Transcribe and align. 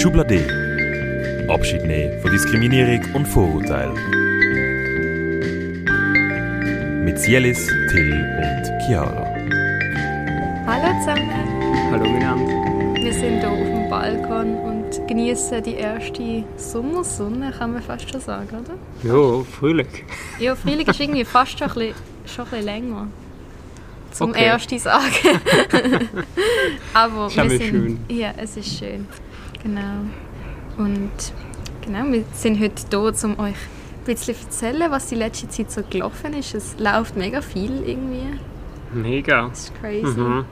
Schublade. 0.00 0.40
Abschied 1.48 1.84
nehmen 1.84 2.18
von 2.22 2.30
Diskriminierung 2.30 3.00
und 3.14 3.26
Vorurteil. 3.28 3.90
Mit 7.04 7.18
Sielis, 7.18 7.66
Till 7.90 8.12
und 8.14 8.80
Chiara. 8.86 9.26
Hallo 10.66 10.98
zusammen, 11.00 11.30
Hallo 11.90 12.04
miteinander. 12.10 12.94
wir 13.04 13.12
sind 13.12 13.40
hier 13.40 13.50
auf 13.50 13.58
dem 13.58 13.90
Balkon 13.90 14.54
und 14.56 15.06
genießen 15.06 15.62
die 15.64 15.74
erste 15.74 16.44
Sommersonne, 16.56 17.52
kann 17.58 17.74
man 17.74 17.82
fast 17.82 18.10
schon 18.10 18.22
sagen, 18.22 18.48
oder? 18.48 18.76
Ja, 19.02 19.44
Frühling. 19.44 19.88
Ja, 20.38 20.54
Frühling 20.56 20.86
ist 20.86 20.98
irgendwie 20.98 21.26
fast 21.26 21.58
schon 21.58 21.68
ein 21.68 21.74
bisschen, 21.74 21.94
schon 22.24 22.44
ein 22.46 22.50
bisschen 22.52 22.64
länger. 22.64 23.06
Zum 24.12 24.30
Okay. 24.30 24.44
ersten 24.44 24.78
sagen. 24.78 25.40
Aber 26.94 27.30
wir 27.34 27.50
sind, 27.50 27.62
schön. 27.62 27.98
Ja, 28.08 28.32
es 28.38 28.56
ist 28.56 28.78
schön. 28.78 29.06
Genau. 29.62 30.04
Und 30.78 31.10
genau, 31.82 32.10
wir 32.10 32.24
sind 32.32 32.60
heute 32.60 32.82
hier, 32.88 33.24
um 33.24 33.38
euch 33.38 33.54
ein 33.54 34.04
bisschen 34.04 34.34
zu 34.34 34.44
erzählen, 34.44 34.90
was 34.90 35.08
die 35.08 35.16
letzte 35.16 35.48
Zeit 35.48 35.70
so 35.70 35.82
gelaufen 35.88 36.34
ist. 36.34 36.54
Es 36.54 36.78
läuft 36.78 37.16
mega 37.16 37.40
viel 37.40 37.82
irgendwie. 37.84 38.38
Mega. 38.92 39.48
Das 39.48 39.64
ist 39.64 39.80
crazy. 39.80 40.18
Mhm. 40.18 40.44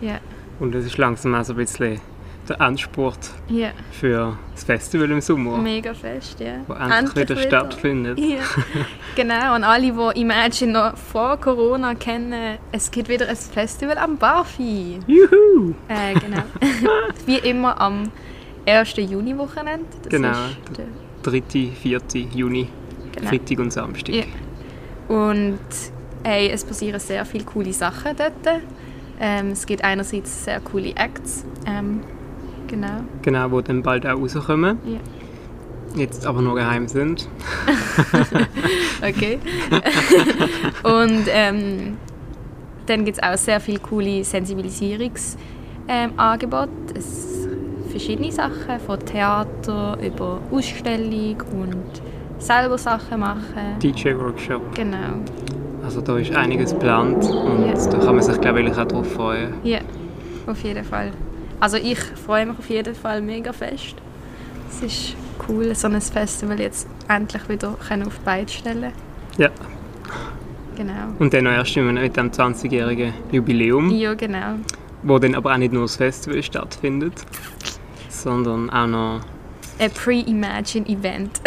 Ja, 0.00 0.18
Und 0.60 0.74
es 0.74 0.86
ist 0.86 0.98
langsam 0.98 1.34
auch 1.34 1.44
so 1.44 1.52
ein 1.54 1.56
bisschen 1.56 2.00
der 2.48 2.60
Endspurt 2.60 3.30
ja, 3.48 3.70
für 3.90 4.36
das 4.52 4.64
Festival 4.64 5.10
im 5.10 5.20
Sommer, 5.20 5.56
mega 5.58 5.94
fest, 5.94 6.40
ja. 6.40 6.56
wo 6.66 6.74
endlich, 6.74 7.28
wieder 7.28 7.40
stattfindet. 7.40 8.18
Ja, 8.18 8.42
genau. 9.16 9.54
Und 9.54 9.64
alle, 9.64 9.92
die 9.92 10.20
Imagine 10.20 10.72
noch 10.72 10.96
vor 10.96 11.38
Corona 11.38 11.94
kennen, 11.94 12.58
es 12.72 12.90
gibt 12.90 13.08
wieder 13.08 13.28
ein 13.28 13.36
Festival 13.36 13.96
am 13.98 14.18
Barfi. 14.18 14.98
Juhu! 15.06 15.74
Äh, 15.88 16.14
genau. 16.20 16.42
Wie 17.26 17.38
immer 17.38 17.80
am 17.80 18.10
1. 18.66 18.96
Juni-Wochenende. 18.96 19.84
Das 20.02 20.10
Genau. 20.10 20.30
ist 20.30 20.78
der- 20.78 20.86
3., 21.22 21.42
4. 21.72 22.00
Juni, 22.34 22.68
Genau. 23.12 23.28
Freitag 23.28 23.58
und 23.60 23.72
Samstag. 23.72 24.14
Ja. 24.14 24.24
Und 25.08 25.58
hey, 26.22 26.50
es 26.50 26.64
passieren 26.64 26.98
sehr 27.00 27.24
viele 27.24 27.44
coole 27.44 27.72
Sachen 27.72 28.16
dort. 28.16 28.60
Ähm, 29.20 29.50
es 29.52 29.64
gibt 29.66 29.84
einerseits 29.84 30.44
sehr 30.44 30.60
coole 30.60 30.94
Acts. 30.96 31.44
Ähm, 31.66 32.00
genau. 32.66 33.02
Genau, 33.22 33.50
wo 33.50 33.60
dann 33.60 33.82
bald 33.82 34.06
auch 34.06 34.18
rauskommen. 34.20 34.78
Ja. 34.86 34.98
Jetzt 35.96 36.26
aber 36.26 36.42
noch 36.42 36.54
geheim 36.54 36.88
sind. 36.88 37.28
Okay. 39.06 39.38
und 40.82 41.24
ähm, 41.28 41.98
dann 42.86 43.04
gibt 43.04 43.18
es 43.18 43.22
auch 43.22 43.36
sehr 43.36 43.60
viele 43.60 43.78
coole 43.80 44.24
Sensibilisierungsangebote. 44.24 45.30
Ähm, 45.88 46.12
verschiedene 47.94 48.32
Sachen, 48.32 48.80
von 48.84 48.98
Theater 48.98 49.96
über 50.04 50.40
Ausstellung 50.50 51.36
und 51.52 52.02
selber 52.38 52.76
Sachen 52.76 53.20
machen. 53.20 53.78
DJ-Workshop. 53.80 54.74
Genau. 54.74 55.14
Also 55.84 56.00
da 56.00 56.16
ist 56.18 56.34
einiges 56.34 56.72
geplant 56.72 57.24
und 57.24 57.66
Ja. 57.68 57.74
da 57.90 57.98
kann 57.98 58.16
man 58.16 58.24
sich 58.24 58.40
glaube 58.40 58.62
ich 58.62 58.72
auch 58.76 58.84
darauf 58.84 59.12
freuen. 59.12 59.54
Ja, 59.62 59.78
auf 60.48 60.60
jeden 60.64 60.82
Fall. 60.84 61.12
Also 61.60 61.76
ich 61.76 61.98
freue 62.00 62.46
mich 62.46 62.58
auf 62.58 62.68
jeden 62.68 62.96
Fall 62.96 63.22
mega 63.22 63.52
fest. 63.52 63.94
Es 64.70 64.82
ist 64.82 65.16
cool, 65.48 65.72
so 65.76 65.86
ein 65.86 66.00
Festival 66.00 66.58
jetzt 66.58 66.88
endlich 67.06 67.48
wieder 67.48 67.76
können 67.86 68.08
auf 68.08 68.18
die 68.18 68.24
Beine 68.24 68.48
stellen. 68.48 68.92
Ja. 69.38 69.50
Genau. 70.76 70.92
Und 71.20 71.32
dann 71.32 71.44
noch 71.44 71.52
erst 71.52 71.76
mit 71.76 72.16
dem 72.16 72.32
20-jährigen 72.32 73.14
Jubiläum. 73.30 73.90
Ja, 73.90 74.14
genau. 74.14 74.56
wo 75.04 75.18
dann 75.18 75.34
aber 75.36 75.52
auch 75.52 75.58
nicht 75.58 75.72
nur 75.72 75.82
das 75.82 75.96
Festival 75.96 76.42
stattfindet, 76.42 77.12
sondern 78.22 78.70
auch 78.70 78.86
noch 78.86 79.20
ein 79.78 79.90
Pre-Imagine-Event. 79.90 81.40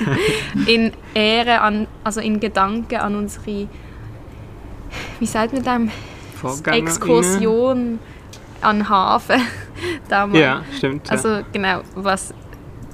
in 0.66 0.92
Ehre 1.14 1.60
an, 1.60 1.86
also 2.04 2.20
in 2.20 2.38
Gedanken 2.38 2.96
an 2.96 3.16
unsere, 3.16 3.68
wie 5.18 5.26
sagt 5.26 5.52
man 5.52 5.62
dem. 5.62 5.90
Exkursion 6.72 7.98
an 8.60 8.88
Hafen. 8.88 9.40
damals. 10.08 10.38
Ja, 10.38 10.62
stimmt. 10.76 11.06
ja. 11.06 11.12
Also 11.12 11.40
genau, 11.52 11.82
was 11.94 12.34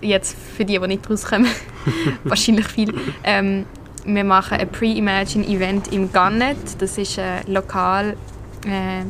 jetzt 0.00 0.36
für 0.56 0.64
die, 0.64 0.78
die 0.78 0.86
nicht 0.86 1.08
rauskommen, 1.08 1.50
wahrscheinlich 2.24 2.66
viel. 2.66 2.94
Ähm, 3.24 3.66
wir 4.04 4.24
machen 4.24 4.58
ein 4.58 4.68
Pre-Imagine-Event 4.68 5.92
im 5.92 6.12
Gannet. 6.12 6.80
Das 6.80 6.96
ist 6.98 7.18
ein 7.18 7.42
Lokal 7.46 8.16
äh, 8.64 9.04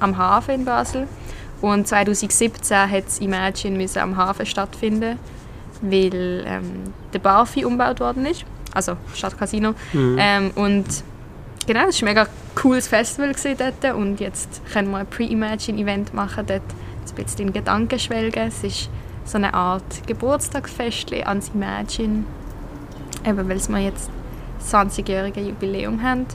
am 0.00 0.16
Hafen 0.16 0.54
in 0.54 0.64
Basel. 0.64 1.08
Und 1.60 1.88
2017 1.88 2.90
hat 2.90 3.06
das 3.06 3.18
Imagine 3.18 3.76
müssen 3.76 3.98
am 3.98 4.16
Hafen 4.16 4.46
stattfinden, 4.46 5.18
weil 5.80 6.44
ähm, 6.46 6.94
der 7.12 7.18
Barfi 7.18 7.64
umgebaut 7.64 8.00
worden 8.00 8.26
ist. 8.26 8.44
Also 8.74 8.96
statt 9.14 9.36
Casino. 9.38 9.74
Mhm. 9.92 10.16
Ähm, 10.18 10.50
und 10.54 10.86
genau, 11.66 11.88
es 11.88 12.00
war 12.00 12.08
ein 12.08 12.14
mega 12.14 12.26
cooles 12.54 12.88
Festival 12.88 13.34
dort. 13.56 13.94
Und 13.94 14.20
jetzt 14.20 14.60
können 14.72 14.90
wir 14.90 14.98
ein 14.98 15.06
Pre-Imagine-Event 15.06 16.14
machen, 16.14 16.46
dort 16.46 16.62
ein 16.62 17.24
bisschen 17.24 17.48
in 17.48 17.52
Gedanken 17.52 17.98
schwelgen. 17.98 18.48
Es 18.48 18.62
ist 18.62 18.88
so 19.24 19.36
eine 19.36 19.52
Art 19.54 20.06
Geburtstagsfest 20.06 21.12
ans 21.12 21.50
Imagine. 21.54 22.24
Eben, 23.24 23.48
weil 23.48 23.68
wir 23.68 23.78
jetzt 23.78 24.10
20-jährige 24.70 25.40
Jubiläum 25.40 26.02
haben. 26.02 26.26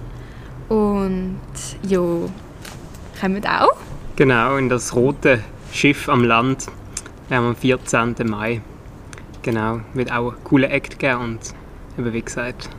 Und 0.69 1.39
ja, 1.87 1.99
kommen 1.99 3.43
wir 3.43 3.61
auch. 3.61 3.92
Genau, 4.15 4.57
in 4.57 4.69
das 4.69 4.95
rote 4.95 5.39
Schiff 5.71 6.07
am 6.07 6.23
Land 6.23 6.67
ähm, 7.31 7.45
am 7.45 7.55
14. 7.55 8.15
Mai. 8.25 8.61
Genau, 9.41 9.81
wird 9.93 10.11
auch 10.11 10.33
einen 10.33 10.43
coolen 10.43 10.69
Act 10.69 10.99
geben 10.99 11.19
und 11.21 11.39
eben 11.97 12.13
wie 12.13 12.21
gesagt 12.21 12.69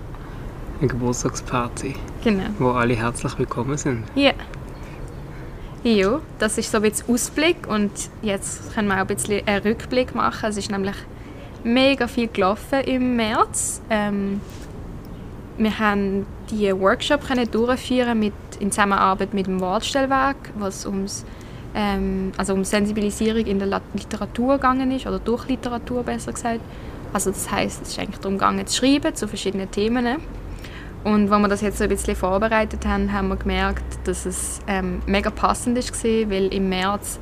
eine 0.81 0.89
Geburtstagsparty, 0.89 1.95
Genau. 2.23 2.45
wo 2.59 2.71
alle 2.71 2.95
herzlich 2.95 3.39
willkommen 3.39 3.77
sind. 3.77 4.05
Ja. 4.15 4.33
Ja, 5.83 6.21
das 6.39 6.57
ist 6.57 6.71
so 6.71 6.79
ein 6.79 6.83
bisschen 6.85 7.13
Ausblick 7.13 7.67
und 7.69 7.91
jetzt 8.23 8.75
können 8.75 8.89
wir 8.89 8.95
auch 8.95 9.01
ein 9.01 9.07
bisschen 9.09 9.47
einen 9.47 9.63
Rückblick 9.63 10.15
machen. 10.15 10.49
Es 10.49 10.57
ist 10.57 10.71
nämlich 10.71 10.97
mega 11.63 12.07
viel 12.07 12.29
gelaufen 12.29 12.81
im 12.87 13.17
März. 13.17 13.83
Ähm, 13.91 14.41
wir 15.57 15.79
haben 15.79 16.27
die 16.51 16.73
Workshop 16.73 17.21
durchführen 17.51 18.19
mit, 18.19 18.35
in 18.61 18.71
Zusammenarbeit 18.71 19.35
mit 19.35 19.47
dem 19.47 19.61
Wortstellwerk, 19.61 20.37
was 20.57 20.87
ums, 20.87 21.25
ähm, 21.75 22.33
also 22.37 22.55
um 22.55 22.65
Sensibilisierung 22.65 23.47
in 23.47 23.59
der 23.59 23.81
Literatur 23.95 24.55
gegangen 24.55 24.91
ist, 24.91 25.07
oder 25.07 25.19
durch 25.19 25.49
Literatur 25.49 26.03
besser 26.03 26.33
gesagt. 26.33 26.61
Also 27.13 27.31
das 27.31 27.51
heißt, 27.51 27.83
es 27.83 27.89
ist 27.91 27.99
eigentlich 27.99 28.19
darum 28.19 28.39
gegangen, 28.39 28.67
zu 28.67 28.77
schreiben 28.77 29.15
zu 29.15 29.29
verschiedenen 29.29 29.71
Themen. 29.71 30.17
Und 31.05 31.31
als 31.31 31.43
wir 31.43 31.49
das 31.49 31.61
jetzt 31.61 31.79
so 31.79 31.85
ein 31.85 31.91
bisschen 31.91 32.17
vorbereitet 32.17 32.87
haben, 32.87 33.13
haben 33.13 33.29
wir 33.29 33.37
gemerkt, 33.37 33.85
dass 34.05 34.27
es 34.27 34.61
ähm, 34.67 35.03
mega 35.07 35.31
passend 35.31 35.79
ist, 35.79 35.93
gewesen, 35.93 36.31
weil 36.31 36.53
im 36.53 36.69
März 36.69 37.21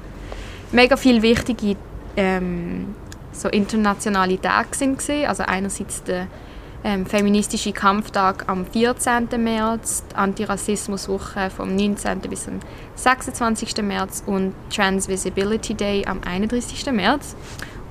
mega 0.70 0.96
viele 0.96 1.20
wichtige 1.20 1.76
ähm, 2.16 2.94
so 3.32 3.48
internationale 3.48 4.40
Tage 4.40 4.68
sind. 4.72 4.98
gewesen. 4.98 5.26
Also 5.26 5.42
einerseits 5.42 6.04
der 6.04 6.28
ähm, 6.84 7.06
feministische 7.06 7.72
Kampftag 7.72 8.48
am 8.48 8.66
14. 8.66 9.28
März, 9.38 10.04
die 10.10 10.16
Antirassismuswoche 10.16 11.50
vom 11.50 11.74
19. 11.76 12.20
bis 12.20 12.44
zum 12.44 12.60
26. 12.96 13.82
März 13.82 14.22
und 14.26 14.54
Trans 14.74 15.08
Visibility 15.08 15.74
Day 15.74 16.04
am 16.06 16.20
31. 16.24 16.86
März. 16.92 17.36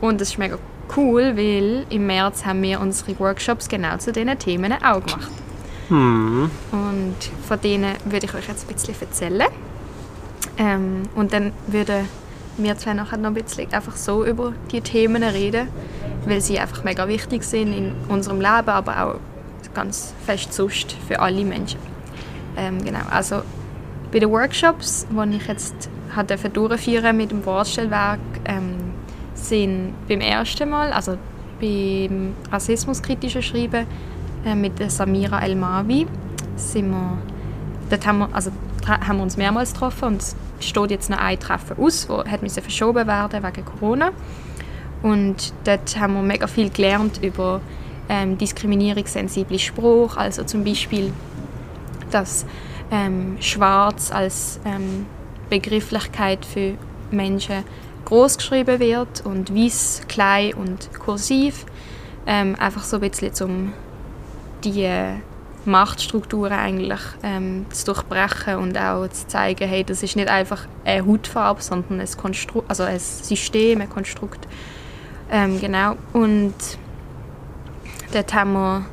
Und 0.01 0.19
das 0.19 0.29
ist 0.29 0.37
mega 0.37 0.57
cool, 0.97 1.37
weil 1.37 1.85
im 1.89 2.07
März 2.07 2.45
haben 2.45 2.61
wir 2.63 2.81
unsere 2.81 3.17
Workshops 3.19 3.69
genau 3.69 3.97
zu 3.97 4.11
diesen 4.11 4.37
Themen 4.37 4.73
auch 4.83 5.03
gemacht. 5.05 5.31
Hm. 5.87 6.49
Und 6.71 7.15
von 7.47 7.61
denen 7.61 7.95
würde 8.05 8.25
ich 8.25 8.33
euch 8.33 8.47
jetzt 8.47 8.67
ein 8.67 8.73
bisschen 8.73 8.95
erzählen. 8.99 9.47
Ähm, 10.57 11.03
und 11.15 11.33
dann 11.33 11.53
würden 11.67 12.07
wir 12.57 12.77
zwei 12.77 12.93
nachher 12.93 13.17
noch 13.17 13.29
ein 13.29 13.33
bisschen 13.35 13.71
einfach 13.73 13.95
so 13.95 14.25
über 14.25 14.53
die 14.71 14.81
Themen 14.81 15.23
reden, 15.23 15.69
weil 16.25 16.41
sie 16.41 16.59
einfach 16.59 16.83
mega 16.83 17.07
wichtig 17.07 17.43
sind 17.43 17.73
in 17.73 17.93
unserem 18.07 18.39
Leben, 18.39 18.69
aber 18.69 19.03
auch 19.03 19.15
ganz 19.73 20.13
fest 20.25 20.53
sonst 20.53 20.95
für 21.07 21.19
alle 21.19 21.43
Menschen. 21.43 21.79
Ähm, 22.57 22.83
genau, 22.83 22.99
also 23.09 23.41
bei 24.11 24.19
den 24.19 24.29
Workshops, 24.29 25.07
die 25.09 25.35
ich 25.35 25.47
jetzt 25.47 25.89
hat 26.15 26.29
dürfen 26.29 26.51
durchführen 26.51 27.15
mit 27.15 27.31
dem 27.31 27.45
Wortstellwerk, 27.45 28.19
ähm, 28.45 28.75
sind 29.33 29.93
beim 30.07 30.19
ersten 30.19 30.69
Mal, 30.69 30.91
also 30.91 31.17
beim 31.59 32.33
rassismuskritischen 32.51 33.41
Schreiben 33.41 33.87
äh, 34.45 34.55
mit 34.55 34.79
der 34.79 34.89
Samira 34.89 35.41
El-Mawi, 35.41 36.07
sind 36.57 36.91
wir, 36.91 37.17
dort 37.89 38.05
haben 38.05 38.19
wir, 38.19 38.29
also, 38.33 38.51
haben 38.85 39.17
wir 39.17 39.23
uns 39.23 39.37
mehrmals 39.37 39.73
getroffen 39.73 40.05
und 40.05 40.21
es 40.21 40.35
steht 40.59 40.91
jetzt 40.91 41.09
noch 41.09 41.19
ein 41.19 41.39
Treffen 41.39 41.77
aus, 41.77 42.07
das 42.07 42.27
hat 42.27 42.41
müssen 42.41 42.61
verschoben 42.61 43.07
werden 43.07 43.43
wegen 43.43 43.65
Corona. 43.65 44.11
Und 45.01 45.53
dort 45.63 45.99
haben 45.99 46.13
wir 46.13 46.21
mega 46.21 46.47
viel 46.47 46.69
gelernt 46.69 47.19
über 47.23 47.61
ähm, 48.09 48.37
diskriminierungssensible 48.37 49.57
Spruch, 49.57 50.17
also 50.17 50.43
zum 50.43 50.63
Beispiel, 50.63 51.11
dass 52.11 52.45
ähm, 52.91 53.37
Schwarz 53.39 54.11
als 54.11 54.59
ähm, 54.65 55.05
Begrifflichkeit 55.49 56.45
für 56.45 56.73
Menschen 57.09 57.63
groß 58.05 58.37
geschrieben 58.37 58.79
wird 58.79 59.25
und 59.25 59.55
weiß, 59.55 60.03
klein 60.07 60.53
und 60.53 60.93
kursiv. 60.99 61.65
Ähm, 62.27 62.55
einfach 62.59 62.83
so 62.83 62.97
ein 62.97 63.09
bisschen 63.09 63.33
zum 63.33 63.73
die 64.63 64.87
Machtstrukturen 65.65 66.53
eigentlich 66.53 66.99
ähm, 67.23 67.65
zu 67.71 67.85
durchbrechen 67.85 68.55
und 68.55 68.77
auch 68.77 69.07
zu 69.07 69.27
zeigen, 69.27 69.67
hey, 69.67 69.83
das 69.83 70.03
ist 70.03 70.15
nicht 70.15 70.27
einfach 70.27 70.67
eine 70.85 71.05
Hautfarbe, 71.05 71.61
sondern 71.61 71.99
ein, 71.99 72.09
Konstru 72.17 72.63
also 72.67 72.83
ein 72.83 72.99
System, 72.99 73.81
ein 73.81 73.89
Konstrukt. 73.89 74.47
Ähm, 75.31 75.59
genau. 75.59 75.95
Und 76.13 76.53
dort 78.11 78.33
haben 78.33 78.53
wir 78.53 78.85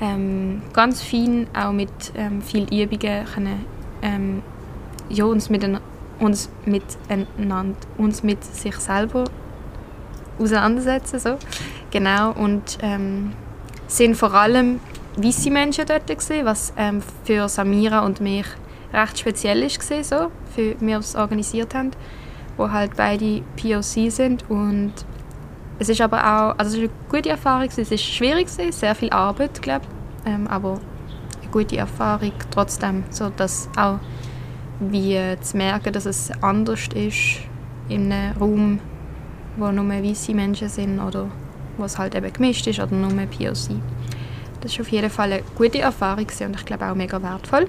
ähm, 0.00 0.62
ganz 0.72 1.02
fein 1.02 1.48
auch 1.54 1.72
mit 1.72 1.90
ähm, 2.16 2.40
viel 2.40 2.64
Übungen 2.64 3.24
können, 3.26 3.66
ähm, 4.02 4.42
ja, 5.08 5.24
uns, 5.24 5.50
mit 5.50 5.66
uns, 6.20 6.48
miteinander, 6.64 7.76
uns 7.98 8.22
mit 8.22 8.44
sich 8.44 8.76
selber 8.76 9.24
auseinandersetzen. 10.38 11.18
So. 11.18 11.36
Genau. 11.90 12.32
Und 12.32 12.78
ähm, 12.80 13.32
sind 13.86 14.16
vor 14.16 14.32
allem 14.34 14.80
weiße 15.16 15.50
Menschen 15.50 15.86
dort 15.86 16.06
gewesen, 16.06 16.44
was 16.44 16.72
ähm, 16.76 17.02
für 17.24 17.48
Samira 17.48 18.00
und 18.00 18.20
mich 18.20 18.46
recht 18.92 19.18
speziell 19.18 19.62
ist 19.62 19.80
gewesen, 19.80 20.04
so, 20.04 20.30
für 20.54 20.76
wir 20.80 20.98
es 20.98 21.16
organisiert 21.16 21.74
haben, 21.74 21.90
wo 22.56 22.70
halt 22.70 22.96
beide 22.96 23.42
POC 23.56 24.10
sind 24.10 24.48
und 24.48 24.92
es 25.78 25.88
ist 25.88 26.00
aber 26.00 26.18
auch, 26.18 26.58
also 26.58 26.76
es 26.76 26.84
ist 26.84 26.90
eine 26.90 26.90
gute 27.08 27.30
Erfahrung, 27.30 27.68
es 27.68 27.78
ist 27.78 28.00
schwierig 28.00 28.48
sehr 28.48 28.94
viel 28.94 29.10
Arbeit, 29.10 29.60
glaube 29.60 29.86
ähm, 30.24 30.46
aber 30.46 30.80
eine 31.42 31.50
gute 31.50 31.76
Erfahrung 31.76 32.32
trotzdem, 32.50 33.04
so 33.10 33.30
dass 33.30 33.68
auch 33.76 33.98
wie 34.80 35.18
zu 35.40 35.56
merken, 35.56 35.92
dass 35.92 36.06
es 36.06 36.30
anders 36.42 36.88
ist 36.94 37.40
in 37.88 38.12
einem 38.12 38.36
Raum, 38.36 38.80
wo 39.56 39.70
nur 39.70 39.88
weiße 39.88 40.34
Menschen 40.34 40.68
sind 40.68 41.00
oder 41.00 41.28
wo 41.76 41.84
es 41.84 41.98
halt 41.98 42.14
eben 42.14 42.32
gemischt 42.32 42.66
ist 42.66 42.80
oder 42.80 42.94
nur 42.94 43.10
POC. 43.10 43.76
Das 44.60 44.72
war 44.78 44.80
auf 44.80 44.88
jeden 44.88 45.10
Fall 45.10 45.32
eine 45.32 45.42
gute 45.56 45.80
Erfahrung 45.80 46.26
und 46.40 46.56
ich 46.56 46.64
glaube 46.64 46.86
auch 46.86 46.94
mega 46.94 47.22
wertvoll. 47.22 47.68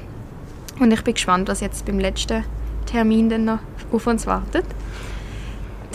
Und 0.79 0.91
ich 0.91 1.03
bin 1.03 1.13
gespannt, 1.13 1.47
was 1.47 1.61
jetzt 1.61 1.85
beim 1.85 1.99
letzten 1.99 2.43
Termin 2.85 3.29
dann 3.29 3.45
noch 3.45 3.59
auf 3.91 4.07
uns 4.07 4.27
wartet. 4.27 4.65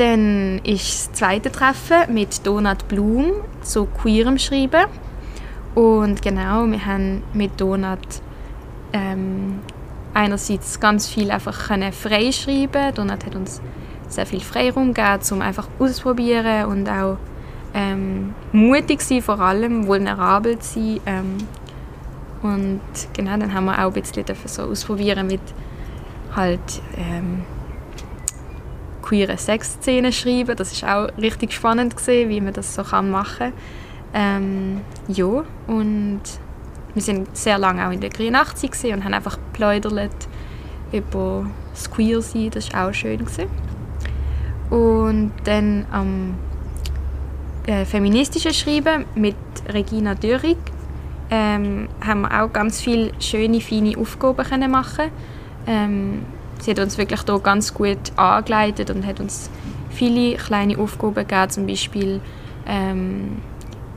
Dann 0.01 0.61
ist 0.65 1.09
das 1.09 1.13
zweite 1.13 1.53
Treffen 1.53 2.15
mit 2.15 2.47
Donat 2.47 2.89
Blum 2.89 3.33
zu 3.61 3.85
queerem 3.85 4.39
Schreiben. 4.39 4.87
Und 5.75 6.23
genau, 6.23 6.67
wir 6.67 6.87
haben 6.87 7.23
mit 7.35 7.61
Donat 7.61 8.23
ähm, 8.95 9.59
einerseits 10.15 10.81
ganz 10.81 11.07
viel 11.07 11.31
einfach 11.31 11.69
können 11.69 11.93
frei 11.93 12.33
schreiben. 12.33 12.95
Donat 12.95 13.27
hat 13.27 13.37
uns 13.37 13.61
sehr 14.09 14.25
viel 14.25 14.41
Freiraum 14.41 14.95
gegeben, 14.95 15.21
um 15.33 15.43
einfach 15.43 15.69
auszuprobieren 15.79 16.65
und 16.65 16.89
auch 16.89 17.19
ähm, 17.75 18.35
mutig 18.53 19.03
sein, 19.03 19.21
vor 19.21 19.39
allem 19.39 19.87
vulnerabel 19.87 20.57
sein. 20.63 20.99
Ähm, 21.05 21.37
und 22.41 22.81
genau, 23.13 23.37
dann 23.37 23.53
haben 23.53 23.67
wir 23.67 23.85
auch 23.85 23.95
ein 23.95 24.01
bisschen 24.01 24.25
so 24.47 24.63
ausprobieren 24.63 25.27
mit 25.27 25.43
halt 26.35 26.81
ähm, 26.97 27.45
queere 29.11 29.37
Sexszenen 29.37 30.13
schreiben. 30.13 30.57
Das 30.57 30.73
ist 30.73 30.85
auch 30.85 31.09
richtig 31.19 31.53
spannend 31.53 31.97
gewesen, 31.97 32.31
wie 32.31 32.41
man 32.41 32.53
das 32.53 32.75
so 32.75 32.85
kann 32.85 33.11
machen. 33.11 33.53
Ähm, 34.15 34.81
ja, 35.09 35.45
und 35.67 36.21
wir 36.95 37.03
sind 37.03 37.37
sehr 37.37 37.59
lange 37.59 37.87
auch 37.87 37.91
in 37.91 38.01
der 38.01 38.11
83 38.11 38.93
und 38.93 39.05
haben 39.05 39.15
einfach 39.15 39.37
geplaudert 39.53 40.29
über 40.93 41.47
das 41.73 41.91
Queer-Sein. 41.91 42.51
Das 42.51 42.73
war 42.73 42.89
auch 42.89 42.95
schön. 42.95 43.19
Gewesen. 43.19 43.49
Und 44.71 45.33
dann 45.45 45.87
am 45.91 46.35
äh, 47.67 47.85
feministisches 47.85 48.57
Schreiben 48.57 49.07
mit 49.17 49.37
Regina 49.73 50.15
Dörig 50.15 50.57
ähm, 51.31 51.89
haben 52.01 52.23
wir 52.23 52.43
auch 52.43 52.53
ganz 52.53 52.81
viele 52.81 53.11
schöne, 53.21 53.61
feine 53.61 53.97
Aufgaben 53.99 54.45
können 54.45 54.71
machen 54.71 55.11
ähm, 55.67 56.23
Sie 56.61 56.71
hat 56.71 56.79
uns 56.79 56.99
wirklich 56.99 57.23
hier 57.23 57.39
ganz 57.41 57.75
gut 57.75 57.99
angeleitet 58.17 58.91
und 58.91 59.07
hat 59.07 59.21
uns 59.21 59.51
viele 59.91 60.37
kleine 60.37 60.79
Aufgaben 60.79 61.15
gegeben, 61.15 61.51
zum 61.51 61.67
Beispiel 61.67 62.21
ähm, 62.67 63.39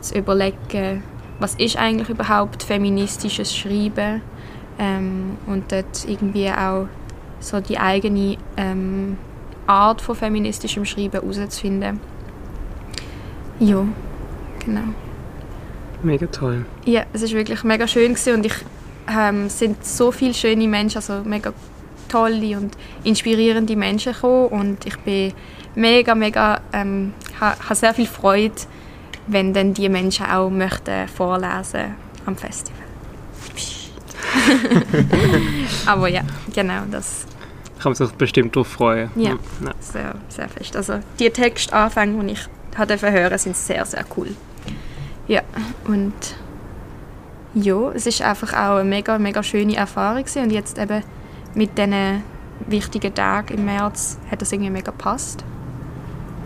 zu 0.01 0.17
überlegen, 0.17 1.03
was 1.39 1.55
ist 1.55 1.77
eigentlich 1.77 2.09
überhaupt 2.09 2.63
feministisches 2.63 3.55
Schreiben 3.55 4.21
ähm, 4.79 5.37
und 5.45 5.71
dort 5.71 6.05
irgendwie 6.07 6.49
auch 6.49 6.87
so 7.39 7.59
die 7.59 7.77
eigene 7.77 8.37
ähm, 8.57 9.17
Art 9.67 10.01
von 10.01 10.15
feministischem 10.15 10.85
Schreiben 10.85 11.11
herauszufinden. 11.11 11.99
Ja, 13.59 13.85
genau. 14.65 14.81
Mega 16.01 16.27
toll. 16.27 16.65
Ja, 16.85 17.05
es 17.13 17.21
ist 17.21 17.33
wirklich 17.33 17.63
mega 17.63 17.87
schön 17.87 18.13
gewesen 18.13 18.35
und 18.35 18.45
ich 18.45 18.55
ähm, 19.09 19.49
sind 19.49 19.85
so 19.85 20.11
viele 20.11 20.33
schöne 20.33 20.67
Menschen, 20.67 20.97
also 20.97 21.21
mega 21.23 21.53
tolle 22.13 22.57
und 22.57 22.77
inspirierende 23.03 23.75
Menschen 23.75 24.13
gekommen 24.13 24.47
und 24.47 24.85
ich 24.85 24.97
bin 24.99 25.33
mega, 25.75 26.13
mega, 26.13 26.61
ähm, 26.71 27.13
habe 27.39 27.57
ha 27.67 27.75
sehr 27.75 27.93
viel 27.93 28.05
Freude, 28.05 28.53
wenn 29.27 29.53
dann 29.53 29.73
die 29.73 29.89
Menschen 29.89 30.27
auch 30.27 30.49
möchten 30.49 31.07
vorlesen 31.07 31.95
am 32.25 32.35
Festival. 32.35 32.83
Aber 35.85 36.07
ja, 36.07 36.21
genau, 36.53 36.83
das 36.91 37.25
kann 37.81 37.91
man 37.91 37.95
sich 37.95 38.11
bestimmt 38.11 38.55
darauf 38.55 38.67
freuen. 38.67 39.09
Ja, 39.15 39.31
ja, 39.31 39.73
sehr, 39.79 40.15
sehr 40.29 40.49
fest. 40.49 40.75
Also 40.75 40.99
die 41.19 41.29
Textanfänge, 41.29 42.23
die 42.23 42.33
ich 42.33 42.47
hatte 42.77 43.11
hören, 43.11 43.37
sind 43.37 43.57
sehr, 43.57 43.85
sehr 43.85 44.05
cool. 44.15 44.29
Ja, 45.27 45.41
und 45.87 46.13
ja, 47.55 47.91
es 47.91 48.05
ist 48.05 48.21
einfach 48.21 48.53
auch 48.53 48.77
eine 48.77 48.89
mega, 48.89 49.17
mega 49.17 49.41
schöne 49.43 49.75
Erfahrung 49.75 50.23
gewesen. 50.23 50.43
und 50.43 50.51
jetzt 50.51 50.77
eben 50.77 51.03
mit 51.55 51.77
diesen 51.77 52.23
wichtigen 52.67 53.13
Tagen 53.13 53.55
im 53.55 53.65
März 53.65 54.17
hat 54.29 54.41
das 54.41 54.51
irgendwie 54.51 54.71
mega 54.71 54.91
gepasst. 54.91 55.43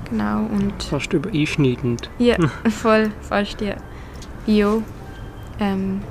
Genau, 0.09 0.45
und... 0.45 0.83
Fast 0.83 1.12
übereinschneidend. 1.13 2.09
Ja, 2.18 2.38
voll, 2.69 3.12
fast, 3.21 3.59
ja. 3.62 3.75
Ja, 4.45 4.77
ähm... 5.59 6.01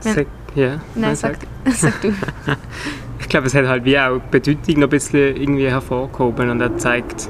Sag, 0.00 0.28
ja, 0.54 0.80
nein, 0.94 1.16
sag, 1.16 1.38
sag 1.70 2.00
du. 2.02 2.08
ich 3.20 3.28
glaube, 3.28 3.48
es 3.48 3.54
hat 3.54 3.66
halt 3.66 3.84
wie 3.84 3.98
auch 3.98 4.18
die 4.18 4.38
Bedeutung 4.38 4.74
noch 4.76 4.86
ein 4.86 4.90
bisschen 4.90 5.36
irgendwie 5.36 5.68
hervorgehoben 5.68 6.50
und 6.50 6.60
er 6.60 6.76
zeigt, 6.78 7.28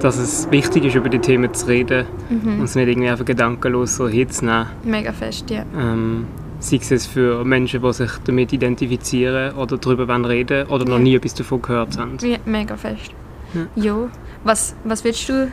dass 0.00 0.18
es 0.18 0.50
wichtig 0.50 0.84
ist, 0.84 0.94
über 0.94 1.08
die 1.08 1.18
Themen 1.18 1.52
zu 1.52 1.66
reden 1.66 2.06
mhm. 2.28 2.60
und 2.60 2.64
es 2.64 2.76
nicht 2.76 2.88
irgendwie 2.88 3.08
einfach 3.08 3.24
gedankenlos 3.24 3.96
so 3.96 4.08
hinzunehmen. 4.08 4.66
Mega 4.84 5.12
fest, 5.12 5.50
ja. 5.50 5.64
Ähm, 5.76 6.26
sei 6.64 6.94
es 6.94 7.06
für 7.06 7.44
Menschen, 7.44 7.82
die 7.82 7.92
sich 7.92 8.10
damit 8.24 8.52
identifizieren 8.52 9.54
oder 9.54 9.76
darüber 9.76 10.28
reden 10.28 10.66
oder 10.68 10.84
noch 10.84 10.98
nie 10.98 11.14
etwas 11.14 11.34
davon 11.34 11.62
gehört 11.62 11.98
haben. 11.98 12.16
Ja, 12.22 12.38
mega 12.44 12.76
fest. 12.76 13.12
Ja. 13.54 13.82
ja. 13.82 14.08
Was, 14.44 14.74
was 14.84 15.04
würdest 15.04 15.28
du 15.28 15.50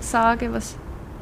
sagen, 0.00 0.52
was, 0.52 0.76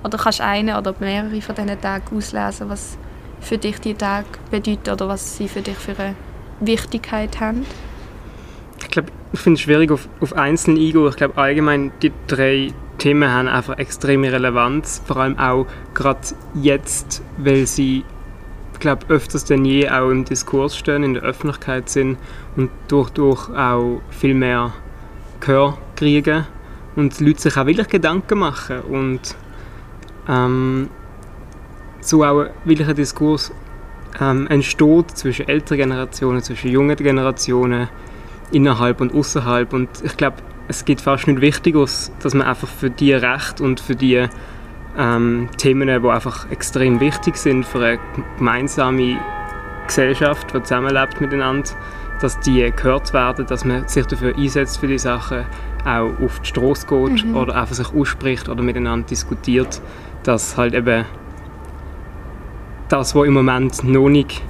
oder 0.04 0.18
kannst 0.18 0.40
du 0.40 0.44
einen 0.44 0.76
oder 0.76 0.94
mehrere 1.00 1.40
von 1.40 1.54
diesen 1.54 1.80
Tagen 1.80 2.16
auslesen, 2.16 2.68
was 2.68 2.98
für 3.40 3.58
dich 3.58 3.78
die 3.80 3.94
Tage 3.94 4.26
bedeuten 4.50 4.90
oder 4.90 5.08
was 5.08 5.36
sie 5.36 5.48
für 5.48 5.62
dich 5.62 5.76
für 5.76 5.98
eine 5.98 6.14
Wichtigkeit 6.60 7.40
haben? 7.40 7.64
Ich 8.80 8.88
glaube, 8.88 9.10
ich 9.32 9.40
finde 9.40 9.56
es 9.56 9.60
schwierig, 9.60 9.90
auf, 9.90 10.08
auf 10.20 10.32
einzelne 10.34 10.80
eingehen. 10.80 11.06
Ich 11.08 11.16
glaube, 11.16 11.36
allgemein, 11.36 11.92
die 12.02 12.12
drei 12.26 12.72
Themen 12.98 13.30
haben 13.30 13.48
einfach 13.48 13.78
extreme 13.78 14.32
Relevanz. 14.32 15.02
Vor 15.06 15.18
allem 15.18 15.38
auch 15.38 15.66
gerade 15.94 16.20
jetzt, 16.54 17.22
weil 17.38 17.66
sie, 17.66 18.04
glaube, 18.80 19.06
öfters 19.08 19.44
denn 19.44 19.64
je 19.64 19.88
auch 19.88 20.10
im 20.10 20.24
Diskurs 20.24 20.76
stehen, 20.76 21.04
in 21.04 21.14
der 21.14 21.22
Öffentlichkeit 21.22 21.88
sind 21.88 22.18
und 22.56 22.70
durch, 22.88 23.10
durch 23.10 23.48
auch 23.50 24.00
viel 24.10 24.34
mehr 24.34 24.72
Gehör 25.40 25.78
kriegen 25.96 26.46
und 26.96 27.18
die 27.18 27.24
Leute 27.24 27.42
sich 27.42 27.56
auch 27.56 27.66
wirklich 27.66 27.88
Gedanken 27.88 28.38
machen 28.38 28.80
und 28.80 29.36
ähm, 30.28 30.88
so 32.00 32.24
auch 32.24 32.46
wirklich 32.64 32.88
ein 32.88 32.96
Diskurs 32.96 33.52
ähm, 34.20 34.46
entsteht 34.48 35.16
zwischen 35.16 35.48
älteren 35.48 35.78
Generationen, 35.78 36.42
zwischen 36.42 36.70
jungen 36.70 36.96
Generationen, 36.96 37.88
innerhalb 38.52 39.00
und 39.00 39.14
außerhalb. 39.14 39.72
Und 39.72 39.88
ich 40.02 40.16
glaube, 40.16 40.36
es 40.68 40.84
gibt 40.84 41.00
fast 41.00 41.26
nichts 41.26 41.42
Wichtiges, 41.42 42.12
dass 42.20 42.34
man 42.34 42.46
einfach 42.46 42.68
für 42.68 42.90
die 42.90 43.12
Recht 43.12 43.60
und 43.60 43.80
für 43.80 43.96
die 43.96 44.26
ähm, 44.98 45.48
Themen, 45.56 45.88
die 45.88 46.08
einfach 46.08 46.50
extrem 46.50 47.00
wichtig 47.00 47.36
sind 47.36 47.64
für 47.64 47.84
eine 47.84 47.98
gemeinsame 48.38 49.18
Gesellschaft, 49.86 50.54
die 50.54 50.62
zusammenlebt 50.62 51.20
miteinander, 51.20 51.70
dass 52.20 52.38
die 52.40 52.70
gehört 52.74 53.12
werden, 53.12 53.46
dass 53.46 53.64
man 53.64 53.88
sich 53.88 54.06
dafür 54.06 54.36
einsetzt 54.36 54.78
für 54.78 54.86
die 54.86 54.98
Sachen, 54.98 55.44
auch 55.84 56.10
auf 56.22 56.40
die 56.40 56.48
Straße 56.48 56.86
geht 56.86 57.24
mhm. 57.24 57.36
oder 57.36 57.56
einfach 57.56 57.74
sich 57.74 57.92
ausspricht 57.94 58.48
oder 58.48 58.62
miteinander 58.62 59.06
diskutiert, 59.06 59.80
dass 60.22 60.56
halt 60.56 60.74
eben 60.74 61.06
das, 62.88 63.14
was 63.14 63.26
im 63.26 63.34
Moment 63.34 63.84
noch 63.84 64.08
nicht 64.08 64.42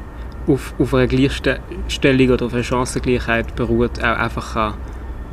auf, 0.47 0.75
auf 0.79 0.95
einer 0.95 1.07
Gleichstellung 1.07 2.31
oder 2.31 2.47
auf 2.47 2.55
einer 2.55 2.63
Chancengleichheit 2.63 3.55
beruht, 3.55 4.03
auch 4.03 4.19
einfach 4.19 4.55
kann, 4.55 4.75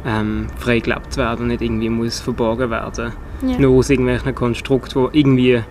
ähm, 0.06 0.48
frei 0.58 0.80
gelebt 0.80 1.18
werden 1.18 1.44
und 1.44 1.48
nicht 1.48 1.62
irgendwie 1.62 1.90
muss 1.90 2.20
verborgen 2.20 2.70
werden. 2.70 3.14
Ja. 3.41 3.58
Nur 3.60 3.77
aus 3.77 3.89
irgendwelchen 3.89 4.34
Konstrukten, 4.34 5.10
die 5.12 5.20
irgendwie 5.20 5.63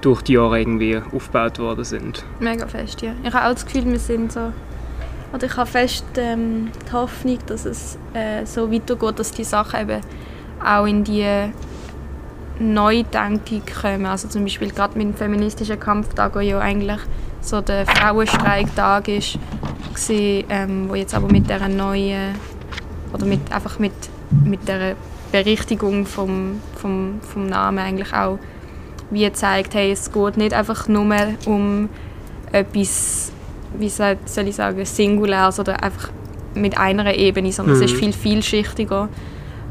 durch 0.00 0.22
die 0.22 0.32
Jahre 0.32 0.60
irgendwie 0.60 1.00
aufgebaut 1.14 1.58
worden 1.58 1.84
sind. 1.84 2.24
Mega 2.40 2.66
fest, 2.66 3.02
ja. 3.02 3.12
Ich 3.22 3.32
habe 3.32 3.46
auch 3.46 3.52
das 3.52 3.64
Gefühl, 3.64 3.86
wir 3.86 3.98
sind 3.98 4.32
so... 4.32 4.52
Oder 5.32 5.46
ich 5.46 5.56
habe 5.56 5.70
fest 5.70 6.04
ähm, 6.16 6.70
die 6.86 6.92
Hoffnung, 6.92 7.38
dass 7.46 7.64
es 7.64 7.96
äh, 8.12 8.44
so 8.44 8.70
weitergeht, 8.70 9.18
dass 9.18 9.30
die 9.30 9.44
Sachen 9.44 9.80
eben 9.80 10.00
auch 10.62 10.84
in 10.84 11.04
die 11.04 11.50
Neudenkung 12.58 13.62
kommen. 13.80 14.06
Also 14.06 14.28
zum 14.28 14.42
Beispiel 14.42 14.70
gerade 14.70 14.98
mit 14.98 15.08
dem 15.08 15.14
feministischen 15.14 15.80
Kampftag, 15.80 16.34
wo 16.34 16.40
ja 16.40 16.58
eigentlich 16.58 17.00
so 17.40 17.60
der 17.60 17.86
Frauenstreiktag 17.86 19.08
ist, 19.08 19.38
gewesen, 19.94 20.44
ähm, 20.48 20.88
wo 20.88 20.94
jetzt 20.94 21.14
aber 21.14 21.28
mit 21.28 21.48
der 21.48 21.66
neuen 21.68 22.34
oder 23.12 23.26
mit 23.26 23.52
einfach 23.52 23.78
mit 23.78 23.92
mit 24.44 24.66
der 24.66 24.96
Berichtigung 25.32 26.06
vom, 26.06 26.60
vom, 26.76 27.20
vom 27.22 27.46
Namen 27.46 27.78
eigentlich 27.78 28.12
auch 28.12 28.38
wie 29.10 29.30
zeigt, 29.32 29.74
hey, 29.74 29.92
es 29.92 30.10
geht 30.10 30.36
nicht 30.36 30.54
einfach 30.54 30.88
nur 30.88 31.06
um 31.44 31.88
etwas, 32.50 33.30
wie 33.78 33.88
soll 33.88 34.16
ich 34.46 34.56
sagen, 34.56 34.84
singuläres 34.86 35.58
oder 35.60 35.82
einfach 35.82 36.10
mit 36.54 36.78
einer 36.78 37.14
Ebene, 37.14 37.52
sondern 37.52 37.76
Mhm. 37.76 37.82
es 37.82 37.92
ist 37.92 37.98
viel 37.98 38.12
vielschichtiger. 38.12 39.08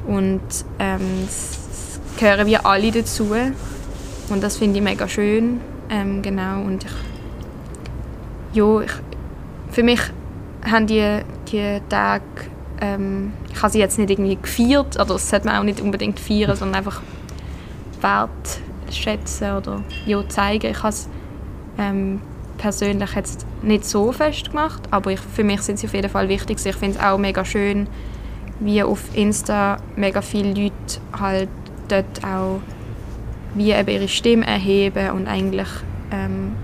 Und 0.08 0.41
ähm, 0.80 1.01
es 1.25 1.62
es 1.72 2.20
gehören 2.20 2.48
wir 2.48 2.65
alle 2.65 2.91
dazu. 2.91 3.32
Und 4.30 4.44
das 4.44 4.58
finde 4.58 4.77
ich 4.77 4.84
mega 4.84 5.08
schön, 5.08 5.60
ähm, 5.89 6.22
genau. 6.22 6.62
Und 6.62 6.86
ich, 6.86 6.91
ja, 8.53 8.82
ich, 8.82 8.91
für 9.72 9.84
mich 9.84 10.00
haben 10.70 10.88
die, 10.88 11.20
die 11.51 11.82
Tage, 11.89 12.24
ähm, 12.81 13.31
ich 13.53 13.61
habe 13.61 13.71
sie 13.71 13.79
jetzt 13.79 13.97
nicht 13.97 14.09
irgendwie 14.09 14.35
gefeiert, 14.35 14.95
oder 14.95 15.13
das 15.13 15.29
sollte 15.29 15.45
man 15.45 15.57
auch 15.57 15.63
nicht 15.63 15.79
unbedingt 15.79 16.19
feiern, 16.19 16.55
sondern 16.55 16.79
einfach 16.79 17.01
wertschätzen 18.01 19.55
oder 19.55 19.83
ja, 20.05 20.27
zeigen. 20.27 20.71
Ich 20.71 20.79
habe 20.79 20.89
es 20.89 21.07
ähm, 21.77 22.19
persönlich 22.57 23.13
jetzt 23.15 23.45
nicht 23.61 23.85
so 23.85 24.11
fest 24.11 24.50
gemacht, 24.50 24.81
aber 24.91 25.11
ich, 25.11 25.19
für 25.19 25.43
mich 25.43 25.61
sind 25.61 25.79
sie 25.79 25.88
auf 25.88 25.93
jeden 25.93 26.09
Fall 26.09 26.27
wichtig. 26.27 26.57
Ich 26.65 26.75
finde 26.75 26.97
es 26.97 27.03
auch 27.03 27.17
mega 27.17 27.45
schön, 27.45 27.88
wie 28.59 28.83
auf 28.83 29.15
Insta 29.15 29.77
mega 29.95 30.21
viele 30.21 30.50
Leute 30.50 31.00
halt 31.17 31.50
dort 31.88 32.23
auch 32.23 32.59
wie 33.53 33.71
eben 33.71 33.89
ihre 33.89 34.07
Stimme 34.07 34.45
erheben 34.45 35.11
und 35.11 35.27
eigentlich 35.27 35.67
ähm, 36.11 36.55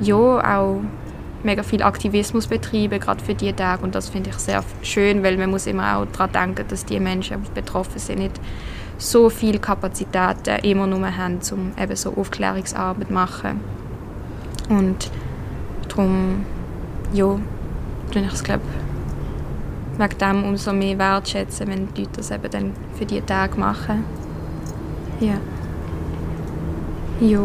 ja 0.00 0.16
auch 0.16 0.80
mega 1.44 1.62
viel 1.62 1.82
Aktivismus 1.82 2.46
betreiben, 2.46 3.00
gerade 3.00 3.22
für 3.22 3.34
diese 3.34 3.56
Tage 3.56 3.82
und 3.82 3.94
das 3.94 4.08
finde 4.08 4.30
ich 4.30 4.36
sehr 4.36 4.62
schön, 4.82 5.22
weil 5.22 5.36
man 5.36 5.50
muss 5.50 5.66
immer 5.66 5.96
auch 5.96 6.06
daran 6.06 6.32
denken, 6.54 6.68
dass 6.68 6.84
die 6.84 7.00
Menschen, 7.00 7.42
die 7.42 7.60
betroffen 7.60 7.98
sind, 7.98 8.18
nicht 8.18 8.40
so 8.98 9.30
viel 9.30 9.58
Kapazitäten 9.58 10.62
immer 10.62 10.86
nur 10.86 11.16
haben, 11.16 11.38
um 11.52 11.72
eben 11.80 11.96
so 11.96 12.14
Aufklärungsarbeit 12.14 13.08
zu 13.08 13.14
machen. 13.14 13.60
Und 14.68 15.10
darum, 15.88 16.44
ja, 17.12 17.38
tue 18.12 18.22
ich 18.22 18.32
es, 18.32 18.44
glaube 18.44 18.62
wegen 20.00 20.18
dem 20.18 20.44
umso 20.44 20.72
mehr 20.72 20.98
wertschätzen, 20.98 21.68
wenn 21.68 21.92
die 21.94 22.02
Leute 22.02 22.16
das 22.16 22.30
eben 22.30 22.50
dann 22.50 22.72
für 22.96 23.04
diese 23.04 23.24
Tage 23.26 23.58
machen. 23.58 24.04
Ja. 25.20 25.34
Ja. 27.20 27.38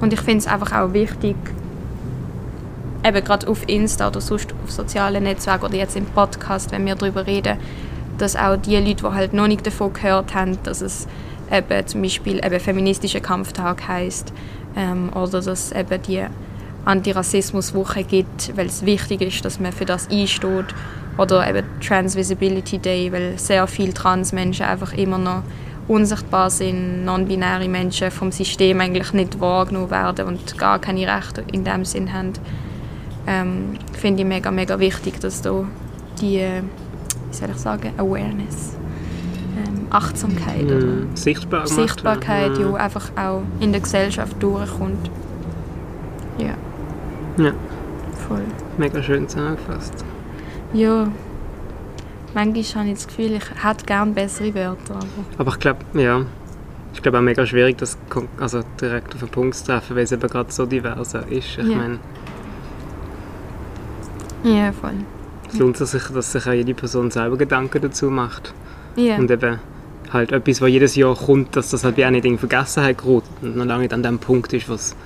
Und 0.00 0.12
ich 0.12 0.20
finde 0.20 0.38
es 0.38 0.46
einfach 0.46 0.72
auch 0.72 0.92
wichtig, 0.92 1.36
eben 3.08 3.24
gerade 3.24 3.48
auf 3.48 3.68
Insta 3.68 4.08
oder 4.08 4.20
sonst 4.20 4.54
auf 4.64 4.70
sozialen 4.70 5.24
Netzwerken 5.24 5.64
oder 5.64 5.76
jetzt 5.76 5.96
im 5.96 6.06
Podcast, 6.06 6.70
wenn 6.72 6.86
wir 6.86 6.94
darüber 6.94 7.26
reden, 7.26 7.58
dass 8.18 8.36
auch 8.36 8.56
die 8.56 8.76
Leute, 8.76 9.02
die 9.02 9.14
halt 9.14 9.32
noch 9.32 9.46
nicht 9.48 9.66
davon 9.66 9.92
gehört 9.92 10.34
haben, 10.34 10.58
dass 10.64 10.80
es 10.80 11.06
eben 11.50 11.86
zum 11.86 12.02
Beispiel 12.02 12.44
eben 12.44 12.60
feministischer 12.60 13.20
Kampftag 13.20 13.86
heißt 13.88 14.32
ähm, 14.76 15.10
oder 15.14 15.40
dass 15.40 15.46
es 15.46 15.72
eben 15.72 16.02
die 16.02 16.24
Antirassismuswoche 16.84 18.04
gibt, 18.04 18.56
weil 18.56 18.66
es 18.66 18.84
wichtig 18.84 19.20
ist, 19.22 19.44
dass 19.44 19.60
man 19.60 19.72
für 19.72 19.84
das 19.84 20.10
einsteht 20.10 20.74
oder 21.16 21.48
eben 21.48 21.66
Trans 21.80 22.16
Visibility 22.16 22.78
Day, 22.78 23.12
weil 23.12 23.38
sehr 23.38 23.66
viele 23.66 23.92
Transmenschen 23.92 24.66
einfach 24.66 24.92
immer 24.92 25.18
noch 25.18 25.42
unsichtbar 25.88 26.50
sind, 26.50 27.04
non-binäre 27.04 27.68
Menschen 27.68 28.10
vom 28.10 28.30
System 28.30 28.80
eigentlich 28.80 29.12
nicht 29.12 29.40
wahrgenommen 29.40 29.90
werden 29.90 30.26
und 30.26 30.58
gar 30.58 30.78
keine 30.78 31.06
Rechte 31.06 31.44
in 31.50 31.64
dem 31.64 31.84
Sinn 31.84 32.12
haben. 32.12 32.34
Ähm, 33.30 33.74
finde 33.92 34.22
ich 34.22 34.28
mega, 34.28 34.50
mega 34.50 34.78
wichtig, 34.80 35.20
dass 35.20 35.42
da 35.42 35.64
die, 36.18 36.38
wie 36.38 37.34
soll 37.36 37.50
ich 37.50 37.58
sagen, 37.58 37.92
Awareness, 37.98 38.74
ähm, 39.54 39.86
Achtsamkeit 39.90 40.64
oder 40.64 40.76
Mhm. 40.78 41.14
Sichtbar 41.14 41.64
gemacht 41.64 41.76
werden. 41.76 41.88
Sichtbarkeit 41.88 42.58
ja 42.58 42.74
einfach 42.74 43.10
auch 43.16 43.42
in 43.60 43.72
der 43.72 43.82
Gesellschaft 43.82 44.42
durchkommt. 44.42 45.10
Ja, 46.38 46.54
Ja, 47.44 47.52
voll. 48.26 48.44
mega 48.78 49.02
schön 49.02 49.28
zusammengefasst. 49.28 50.04
Ja, 50.72 51.08
manchmal 52.34 52.64
habe 52.84 52.88
ich 52.88 52.94
das 52.94 53.06
Gefühl, 53.08 53.32
ich 53.32 53.44
hätte 53.62 53.84
gerne 53.84 54.12
bessere 54.12 54.54
Wörter. 54.54 54.94
Aber 54.94 55.06
Aber 55.40 55.50
ich 55.52 55.58
glaube, 55.58 55.80
ja, 55.94 56.22
ich 56.94 57.02
glaube 57.02 57.18
auch 57.18 57.22
mega 57.22 57.44
schwierig, 57.44 57.76
das 57.78 57.98
also 58.40 58.62
direkt 58.80 59.12
auf 59.14 59.20
den 59.20 59.28
Punkt 59.28 59.54
zu 59.56 59.66
treffen, 59.66 59.96
weil 59.96 60.04
es 60.04 60.12
eben 60.12 60.26
gerade 60.28 60.50
so 60.50 60.64
divers 60.64 61.12
ist. 61.14 61.28
Ich 61.30 61.56
Ja. 61.58 61.76
meine, 61.76 61.98
ja, 64.44 64.72
voll. 64.72 64.92
es 65.52 65.58
lohnt 65.58 65.76
sich, 65.76 66.02
dass 66.02 66.32
sich 66.32 66.46
auch 66.46 66.52
jede 66.52 66.74
Person 66.74 67.10
selber 67.10 67.36
Gedanken 67.36 67.80
dazu 67.82 68.06
macht. 68.10 68.52
Ja, 68.96 69.16
Und 69.16 69.30
eben 69.30 69.58
halt 70.12 70.32
etwas, 70.32 70.60
was 70.60 70.68
jedes 70.70 70.96
Jahr 70.96 71.14
kommt, 71.14 71.54
dass 71.56 71.70
das 71.70 71.84
halt 71.84 71.96
wie 71.96 72.04
auch 72.06 72.10
nicht 72.10 72.24
in 72.24 72.38
Vergessenheit 72.38 72.98
gerät 72.98 73.22
und 73.42 73.56
noch 73.56 73.64
lange 73.64 73.82
nicht 73.82 73.92
an 73.92 74.02
dem 74.02 74.18
Punkt 74.18 74.52
ist, 74.52 74.68
was 74.68 74.96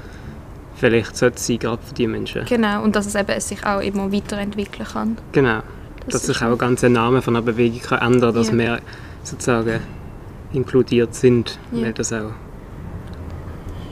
vielleicht 0.76 1.16
sollte 1.16 1.40
sein, 1.40 1.58
gerade 1.58 1.82
für 1.82 1.94
die 1.94 2.06
Menschen. 2.06 2.44
genau. 2.46 2.82
Und 2.82 2.96
dass 2.96 3.06
es 3.06 3.14
eben 3.14 3.38
sich 3.40 3.64
auch 3.66 3.80
immer 3.80 4.12
weiterentwickeln 4.12 4.86
kann. 4.92 5.18
Genau. 5.32 5.60
Das 6.06 6.14
dass 6.14 6.26
sich 6.26 6.42
auch 6.42 6.56
ganz 6.58 6.80
der 6.80 6.90
Name 6.90 7.22
von 7.22 7.36
einer 7.36 7.44
Bewegung 7.44 7.80
kann 7.80 8.14
ändern 8.14 8.34
dass 8.34 8.48
Ja. 8.48 8.54
wir 8.58 8.78
sozusagen 9.22 9.80
inkludiert 10.52 11.14
sind, 11.14 11.58
Ja. 11.70 11.84
weil 11.86 11.92
das 11.92 12.12
auch 12.12 12.32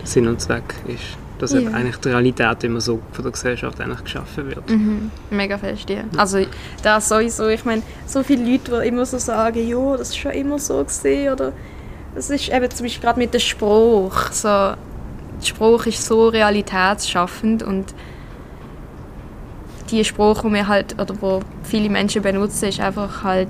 Sinn 0.05 0.27
und 0.27 0.41
Zweck 0.41 0.75
ist. 0.89 1.17
Dass 1.41 1.53
Ja. 1.53 1.61
eben 1.61 1.75
eigentlich 1.75 1.97
die 1.97 2.09
Realität 2.09 2.63
immer 2.65 2.81
so 2.81 3.01
von 3.13 3.25
der 3.25 3.33
Gesellschaft 3.33 3.81
eigentlich 3.81 4.05
geschaffen 4.05 4.47
wird. 4.47 4.69
Mhm. 4.69 5.11
Mega 5.31 5.57
fest, 5.59 5.89
ja. 5.89 6.05
Also 6.17 6.45
da 6.83 7.01
sowieso, 7.01 7.49
ich 7.49 7.65
meine, 7.65 7.83
so 8.07 8.23
viele 8.23 8.49
Leute, 8.49 8.81
die 8.83 8.89
immer 8.89 9.07
so 9.07 9.19
sagen, 9.19 9.67
ja, 9.67 9.97
das 9.97 10.11
ist 10.11 10.19
schon 10.19 10.33
immer 10.33 10.59
so 10.59 10.85
gesehen 10.85 11.33
oder 11.33 11.53
das 12.15 12.29
ist 12.29 12.49
eben 12.51 12.71
zum 12.71 12.85
Beispiel 12.85 13.03
gerade 13.03 13.19
mit 13.19 13.33
dem 13.33 13.41
Spruch, 13.41 14.31
so, 14.33 14.49
der 14.49 14.77
Spruch 15.43 15.87
ist 15.87 16.05
so 16.05 16.29
realitätsschaffend 16.29 17.63
und 17.63 17.95
die 19.91 20.05
Spruch, 20.05 20.43
die 20.43 20.53
wir 20.53 20.69
halt, 20.69 21.01
oder 21.01 21.15
wo 21.21 21.41
viele 21.63 21.89
Menschen 21.89 22.23
benutzen, 22.23 22.69
ist 22.69 22.81
einfach 22.81 23.25
halt 23.25 23.49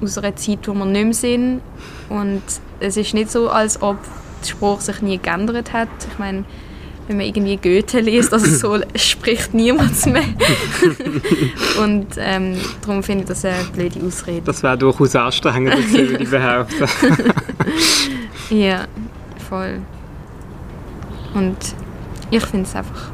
aus 0.00 0.16
einer 0.18 0.36
Zeit, 0.36 0.68
wo 0.68 0.74
wir 0.74 0.84
nicht 0.84 1.04
mehr 1.04 1.14
sind 1.14 1.60
und 2.08 2.42
es 2.80 2.96
ist 2.96 3.12
nicht 3.12 3.30
so, 3.30 3.50
als 3.50 3.82
ob 3.82 3.96
der 4.42 4.48
Spruch 4.48 4.80
sich 4.80 5.02
nie 5.02 5.18
geändert 5.18 5.72
hat. 5.72 5.88
Ich 6.12 6.18
meine, 6.18 6.44
wenn 7.08 7.16
man 7.16 7.26
irgendwie 7.26 7.56
Goethe 7.56 8.00
liest, 8.00 8.32
also 8.32 8.46
so 8.46 8.84
spricht 8.94 9.54
niemand 9.54 10.06
mehr. 10.06 10.22
und 11.82 12.06
ähm, 12.18 12.56
darum 12.82 13.02
finde 13.02 13.22
ich 13.22 13.28
das 13.28 13.44
eine 13.44 13.64
blöde 13.72 14.00
Ausrede. 14.06 14.42
Das 14.42 14.62
wäre 14.62 14.76
durchaus 14.76 15.16
anstrengend, 15.16 15.92
würde 15.92 16.22
ich 16.22 16.30
behaupten. 16.30 16.86
Ja, 18.50 18.86
voll. 19.50 19.80
Und 21.34 21.56
ich 22.30 22.42
finde 22.46 22.66
es 22.66 22.74
einfach, 22.74 23.10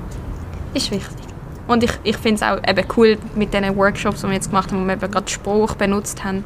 ist 0.75 0.93
wichtig. 0.93 1.27
Und 1.67 1.83
ich, 1.83 1.91
ich 2.05 2.17
finde 2.17 2.37
es 2.37 2.43
auch 2.43 2.59
eben 2.69 2.87
cool 2.97 3.19
mit 3.35 3.53
diesen 3.53 3.77
Workshops, 3.77 4.21
die 4.21 4.29
wir 4.29 4.35
jetzt 4.35 4.51
gemacht 4.51 4.71
haben, 4.71 4.83
wo 4.83 4.87
wir 4.87 4.93
eben 4.93 5.11
gerade 5.11 5.29
Spruch 5.29 5.75
benutzt 5.75 6.23
haben, 6.23 6.45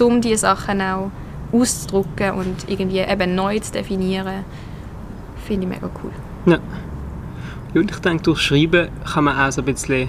um 0.00 0.20
diese 0.20 0.38
Sachen 0.38 0.82
auch 0.82 1.10
auszudrücken 1.50 2.32
und 2.32 2.68
irgendwie 2.68 2.98
eben 2.98 3.34
neu 3.34 3.58
zu 3.58 3.72
definieren. 3.72 4.44
Finde 5.46 5.66
ich 5.66 5.72
mega 5.72 5.88
cool. 6.04 6.12
Ja. 6.46 6.58
Und 7.74 7.90
ich 7.90 7.98
denke, 7.98 8.22
durch 8.22 8.40
Schreiben 8.40 8.88
kann 9.04 9.24
man 9.24 9.38
auch 9.38 9.52
so 9.52 9.60
ein 9.60 9.64
bisschen 9.66 10.08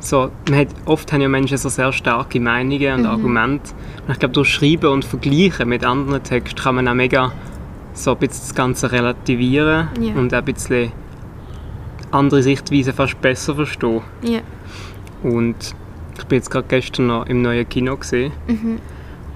so, 0.00 0.30
man 0.50 0.58
hat, 0.60 0.68
oft 0.84 1.12
haben 1.12 1.20
ja 1.22 1.28
Menschen 1.28 1.56
so 1.56 1.68
sehr 1.68 1.92
starke 1.92 2.38
Meinungen 2.40 2.94
und 2.94 3.00
Mhm. 3.00 3.06
Argumente. 3.06 3.72
Und 4.06 4.12
ich 4.12 4.18
glaube, 4.18 4.34
durch 4.34 4.48
Schreiben 4.48 4.86
und 4.92 5.04
Vergleichen 5.04 5.68
mit 5.68 5.84
anderen 5.84 6.22
Texten 6.22 6.60
kann 6.60 6.74
man 6.76 6.88
auch 6.88 6.94
mega 6.94 7.32
so 7.94 8.12
ein 8.12 8.18
bisschen 8.18 8.42
das 8.46 8.54
Ganze 8.54 8.92
relativieren 8.92 9.88
Ja. 10.00 10.14
und 10.14 10.34
auch 10.34 10.38
ein 10.38 10.44
bisschen 10.44 10.92
andere 12.10 12.42
Sichtweisen 12.42 12.92
fast 12.92 13.20
besser 13.20 13.54
verstehen. 13.54 14.02
Ja. 14.22 14.40
Und 15.22 15.74
ich 16.18 16.24
bin 16.24 16.36
jetzt 16.36 16.50
gerade 16.50 16.66
gestern 16.68 17.06
noch 17.08 17.26
im 17.26 17.42
neuen 17.42 17.68
Kino 17.68 17.96
gesehen 17.96 18.32
Mhm. 18.46 18.78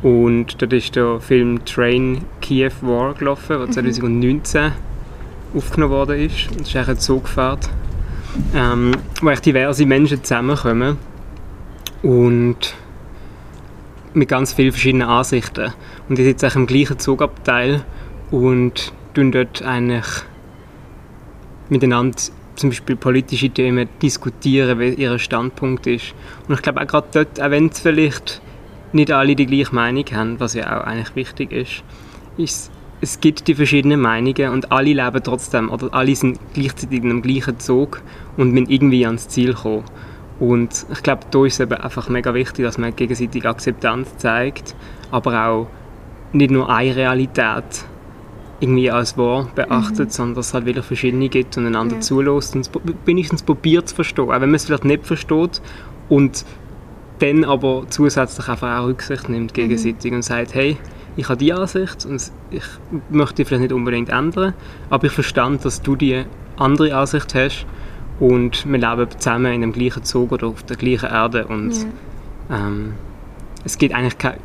und 0.09 0.61
dort 0.61 0.73
ist 0.73 0.95
der 0.95 1.21
Film 1.21 1.65
Train 1.65 2.23
Kiev 2.41 2.77
War 2.83 3.15
gelaufen, 3.15 3.59
der 3.59 3.71
2019 3.71 4.73
aufgenommen 5.55 5.93
worden 5.93 6.21
ist. 6.21 6.49
Das 6.59 6.69
ist 6.69 6.77
eine 6.77 6.99
Zugfahrt, 6.99 7.69
ähm, 8.55 8.93
wo 9.21 9.31
diverse 9.33 9.87
Menschen 9.87 10.23
zusammenkommen. 10.23 10.97
Und 12.03 12.75
mit 14.15 14.29
ganz 14.29 14.53
vielen 14.53 14.73
verschiedenen 14.73 15.09
Ansichten. 15.09 15.73
Und 16.09 16.19
die 16.19 16.25
sitzen 16.25 16.51
im 16.55 16.67
gleichen 16.67 16.99
Zugabteil 16.99 17.85
und 18.31 18.93
tun 19.15 19.33
dort 19.33 19.63
eigentlich 19.63 20.07
miteinander 21.69 22.19
zum 22.57 22.71
Beispiel 22.71 22.97
politische 22.97 23.49
Themen 23.49 23.89
diskutieren, 24.03 24.79
wie 24.79 24.91
ihr 24.95 25.19
Standpunkt 25.19 25.87
ist. 25.87 26.15
Und 26.49 26.55
ich 26.55 26.63
glaube 26.63 26.83
auch 26.83 26.87
gerade 26.87 27.07
dort, 27.13 27.41
auch 27.41 27.51
wenn 27.51 27.69
es 27.69 27.81
vielleicht 27.81 28.43
nicht 28.93 29.11
alle 29.13 29.37
die 29.37 29.47
gleiche 29.47 29.75
Meinung 29.75 30.05
haben, 30.13 30.41
was 30.41 30.55
ja 30.55 30.81
auch 30.81 30.85
eigentlich 30.85 31.15
wichtig 31.15 31.53
ist, 31.53 31.85
ist 32.37 32.71
es 33.01 33.21
gibt 33.21 33.49
die 33.49 33.55
verschiedenen 33.55 34.01
Meinungen 34.01 34.53
und 34.53 34.73
alle 34.73 34.93
leben 34.93 35.23
trotzdem, 35.23 35.71
oder 35.71 35.93
alle 35.93 36.15
sind 36.15 36.39
gleichzeitig 36.53 37.03
in 37.03 37.11
einem 37.11 37.23
gleichen 37.23 37.59
Zug 37.59 38.03
und 38.37 38.53
müssen 38.53 38.69
irgendwie 38.69 39.07
ans 39.07 39.29
Ziel 39.29 39.55
kommen. 39.55 39.85
Und 40.39 40.87
ich 40.91 41.03
glaube, 41.03 41.23
da 41.31 41.45
ist 41.45 41.55
es 41.55 41.61
eben 41.61 41.75
einfach 41.75 42.09
mega 42.09 42.33
wichtig, 42.35 42.65
dass 42.65 42.79
man 42.79 42.95
gegenseitig 42.95 43.47
Akzeptanz 43.47 44.17
zeigt, 44.19 44.75
aber 45.11 45.47
auch 45.47 45.67
nicht 46.33 46.51
nur 46.51 46.71
eine 46.71 46.95
Realität 46.95 47.85
irgendwie 48.61 48.91
als 48.91 49.17
wahr 49.17 49.49
beachtet, 49.55 50.09
mhm. 50.09 50.11
sondern 50.11 50.35
dass 50.37 50.49
es 50.49 50.55
halt 50.55 50.67
wieder 50.67 50.83
verschiedene 50.83 51.29
gibt 51.29 51.57
und 51.57 51.67
einander 51.67 51.97
ja. 51.97 52.01
zulässt 52.01 52.55
und 52.55 52.71
wenigstens 53.07 53.43
probiert 53.43 53.89
zu 53.89 53.95
verstehen, 53.95 54.27
auch 54.27 54.41
wenn 54.41 54.51
man 54.51 54.55
es 54.55 54.67
vielleicht 54.67 54.85
nicht 54.85 55.07
versteht 55.07 55.63
und 56.09 56.45
dann 57.21 57.45
aber 57.45 57.85
zusätzlich 57.89 58.49
einfach 58.49 58.81
auch 58.81 58.87
Rücksicht 58.87 59.29
nimmt 59.29 59.55
gegenseitig 59.55 60.11
mhm. 60.11 60.19
und 60.19 60.23
sagt, 60.23 60.55
hey, 60.55 60.77
ich 61.17 61.29
habe 61.29 61.39
die 61.39 61.53
Ansicht 61.53 62.05
und 62.07 62.31
ich 62.51 62.65
möchte 63.11 63.37
die 63.37 63.45
vielleicht 63.45 63.63
nicht 63.63 63.73
unbedingt 63.73 64.09
ändern, 64.09 64.55
aber 64.89 65.07
ich 65.07 65.13
verstand, 65.13 65.65
dass 65.65 65.83
du 65.83 65.97
die 65.97 66.25
andere 66.57 66.95
Ansicht 66.97 67.35
hast 67.35 67.67
und 68.19 68.71
wir 68.71 68.79
leben 68.79 69.09
zusammen 69.19 69.53
in 69.53 69.61
dem 69.63 69.73
gleichen 69.73 70.05
Zug 70.05 70.33
oder 70.33 70.49
auf 70.49 70.63
der 70.63 70.77
gleichen 70.77 71.09
Erde 71.09 71.47
und 71.47 71.73
ja. 71.75 71.87
ähm, 72.51 72.95
es 73.65 73.79
gibt 73.79 73.95
eigentlich 73.95 74.19
kein 74.19 74.39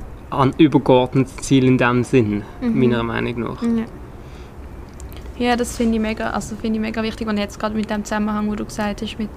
übergeordnetes 0.57 1.37
Ziel 1.37 1.65
in 1.65 1.77
dem 1.77 2.03
Sinn, 2.03 2.43
mhm. 2.61 2.79
meiner 2.79 3.03
Meinung 3.03 3.39
nach. 3.39 3.61
Ja. 3.61 3.85
Ja, 5.37 5.57
das 5.57 5.75
finde 5.75 5.95
ich 5.95 6.01
mega, 6.01 6.29
also 6.29 6.55
finde 6.55 6.77
ich 6.77 6.81
mega 6.81 7.03
wichtig 7.03 7.27
und 7.27 7.37
jetzt 7.37 7.59
gerade 7.59 7.75
mit 7.75 7.89
dem 7.89 8.05
Zusammenhang, 8.05 8.49
wo 8.49 8.55
du 8.55 8.63
gesagt 8.63 9.01
hast 9.01 9.19
mit 9.19 9.29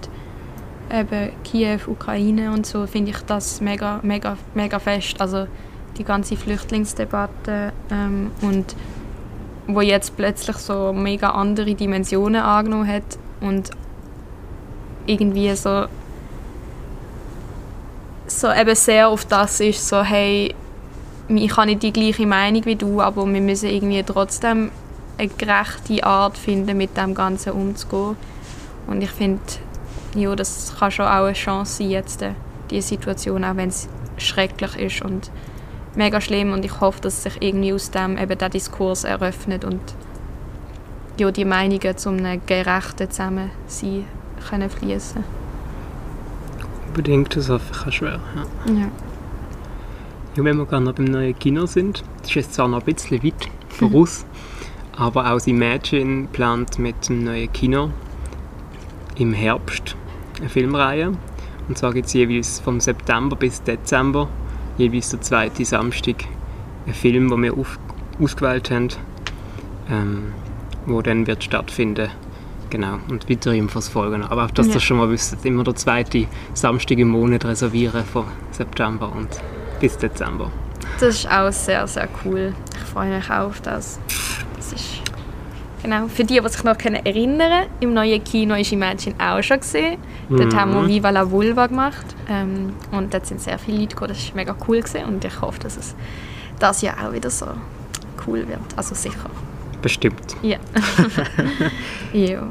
eben 0.93 1.31
Kiew, 1.43 1.81
Ukraine 1.89 2.53
und 2.53 2.67
so, 2.67 2.87
finde 2.87 3.11
ich 3.11 3.19
das 3.23 3.61
mega, 3.61 3.99
mega, 4.05 4.37
mega 4.55 4.79
fest. 4.79 5.21
Also 5.21 5.49
die 5.99 6.05
ganze 6.05 6.37
Flüchtlingsdebatte 6.37 7.73
ähm, 7.91 8.31
und 8.41 8.77
wo 9.67 9.81
jetzt 9.83 10.17
plötzlich 10.17 10.57
so 10.57 10.93
mega 10.93 11.31
andere 11.31 11.75
Dimensionen 11.75 12.41
angenommen 12.41 12.89
hat 12.89 13.19
und 13.41 13.71
irgendwie 15.07 15.55
so 15.55 15.87
so 18.27 18.53
eben 18.53 18.75
sehr 18.75 19.09
auf 19.09 19.25
das 19.25 19.61
ist 19.61 19.87
so 19.87 20.03
hey 20.03 20.55
ich 21.29 21.57
habe 21.57 21.67
nicht 21.67 21.83
die 21.83 21.93
gleiche 21.93 22.27
Meinung 22.27 22.65
wie 22.65 22.77
du 22.77 23.01
aber 23.01 23.27
wir 23.27 23.41
müssen 23.41 23.69
irgendwie 23.69 24.03
trotzdem 24.03 24.71
eine 25.19 25.29
gerechte 25.29 26.05
Art 26.05 26.39
finden 26.39 26.77
mit 26.77 26.97
dem 26.97 27.13
Ganzen 27.15 27.53
umzugehen. 27.53 28.17
Und 28.87 29.03
ich 29.03 29.11
finde 29.11 29.43
ja 30.15 30.35
das 30.35 30.75
kann 30.79 30.91
schon 30.91 31.05
auch 31.05 31.25
eine 31.25 31.33
Chance 31.35 31.79
sein 31.79 31.91
jetzt 31.91 32.23
äh, 32.23 32.33
die 32.71 32.81
Situation 32.81 33.45
auch 33.45 33.57
wenn 33.57 33.69
es 33.69 33.89
schrecklich 34.17 34.77
ist 34.77 35.03
und 35.03 35.31
mega 35.99 36.21
schlimm 36.21 36.53
und 36.53 36.65
ich 36.65 36.81
hoffe, 36.81 37.01
dass 37.03 37.25
sich 37.25 37.35
irgendwie 37.41 37.73
aus 37.75 37.91
dem 37.91 38.17
eben 38.17 38.39
der 38.39 38.49
Diskurs 38.49 39.05
eröffnet 39.05 39.65
und 39.65 39.81
ja, 41.19 41.31
die 41.31 41.45
Meinungen 41.45 41.97
zu 41.97 42.11
einem 42.11 42.41
gerechten 42.47 43.11
Zusammensein 43.11 44.05
können 44.49 44.71
fließen. 44.71 45.25
Unbedingt, 46.87 47.35
das 47.37 47.49
hoffe 47.49 47.73
ich 47.73 47.87
auch 47.87 47.93
schwer. 47.93 48.21
Ja. 48.37 48.73
ja. 48.73 48.89
ja 50.37 50.45
wenn 50.45 50.57
wir 50.57 50.65
gerade 50.65 50.85
noch 50.85 50.95
beim 50.95 51.07
neuen 51.07 51.37
Kino 51.37 51.67
sind, 51.67 52.05
das 52.21 52.31
ist 52.31 52.35
jetzt 52.37 52.55
zwar 52.55 52.69
noch 52.69 52.79
ein 52.79 52.85
bisschen 52.85 53.23
weit 53.23 53.49
voraus, 53.69 54.25
mhm. 54.25 55.03
aber 55.03 55.33
auch 55.33 55.47
Imagine 55.47 56.29
plant 56.29 56.79
mit 56.79 57.09
dem 57.09 57.25
neuen 57.25 57.53
Kino 57.53 57.91
im 59.17 59.33
Herbst 59.33 59.97
eine 60.39 60.49
Filmreihe. 60.49 61.13
Und 61.67 61.77
zwar 61.77 61.93
gibt 61.93 62.07
es 62.07 62.13
jeweils 62.13 62.61
vom 62.61 62.79
September 62.79 63.35
bis 63.35 63.63
Dezember 63.63 64.29
jeweils 64.79 65.11
der 65.11 65.21
zweite 65.21 65.65
Samstag 65.65 66.25
einen 66.87 66.95
Film, 66.95 67.29
den 67.29 67.43
wir 67.43 67.55
auf, 67.55 67.79
ausgewählt 68.21 68.71
haben, 68.71 68.89
ähm, 69.91 70.33
wo 70.87 71.03
dann 71.03 71.27
wird 71.27 71.45
stattfinden 71.45 72.11
Genau, 72.71 72.99
und 73.09 73.31
weitere 73.31 73.57
Infos 73.57 73.89
folgen. 73.89 74.23
Aber 74.23 74.45
auch, 74.45 74.51
dass 74.51 74.69
ja. 74.69 74.75
ihr 74.75 74.81
schon 74.81 74.99
mal 74.99 75.09
wisst, 75.11 75.45
immer 75.45 75.65
der 75.65 75.75
zweite 75.75 76.27
Samstag 76.53 76.99
im 76.99 77.09
Monat 77.09 77.47
reservieren 77.47 78.05
von 78.05 78.25
September 78.51 79.11
und 79.11 79.29
bis 79.81 79.97
Dezember. 79.97 80.51
Das 81.01 81.15
ist 81.15 81.31
auch 81.31 81.51
sehr, 81.51 81.87
sehr 81.87 82.09
cool. 82.25 82.53
Ich 82.75 82.93
freue 82.93 83.17
mich 83.17 83.31
auch 83.31 83.47
auf 83.47 83.61
das. 83.63 83.99
Das 84.57 84.73
ist 84.73 85.03
Genau, 85.83 86.09
für 86.09 86.25
die, 86.25 86.41
die 86.41 86.49
sich 86.49 86.65
noch 86.65 86.77
erinnern 86.79 87.39
können, 87.39 87.67
im 87.81 87.95
neuen 87.95 88.23
Kino 88.25 88.55
ist 88.57 88.73
Imagine 88.73 89.15
auch 89.19 89.41
schon 89.43 89.61
gesehen. 89.61 89.99
Dort 90.29 90.53
mhm. 90.53 90.57
haben 90.57 90.75
wir 90.75 90.89
Viva 90.89 91.11
la 91.11 91.31
Vulva 91.31 91.69
gemacht 91.69 92.18
ähm, 92.29 92.75
und 92.91 93.13
dort 93.13 93.27
sind 93.27 93.41
sehr 93.41 93.59
viele 93.59 93.79
Leute 93.79 93.95
gekommen. 93.95 94.09
Das 94.11 94.29
war 94.29 94.37
mega 94.37 94.57
cool 94.67 94.81
gewesen. 94.81 95.05
und 95.05 95.25
ich 95.25 95.41
hoffe, 95.41 95.61
dass 95.61 95.77
es 95.77 95.95
das 96.59 96.83
Jahr 96.83 96.97
auch 97.07 97.13
wieder 97.13 97.31
so 97.31 97.47
cool 98.27 98.47
wird. 98.49 98.61
Also 98.77 98.95
sicher. 98.95 99.31
Bestimmt. 99.81 100.37
Ja. 100.43 100.59
ja. 102.13 102.43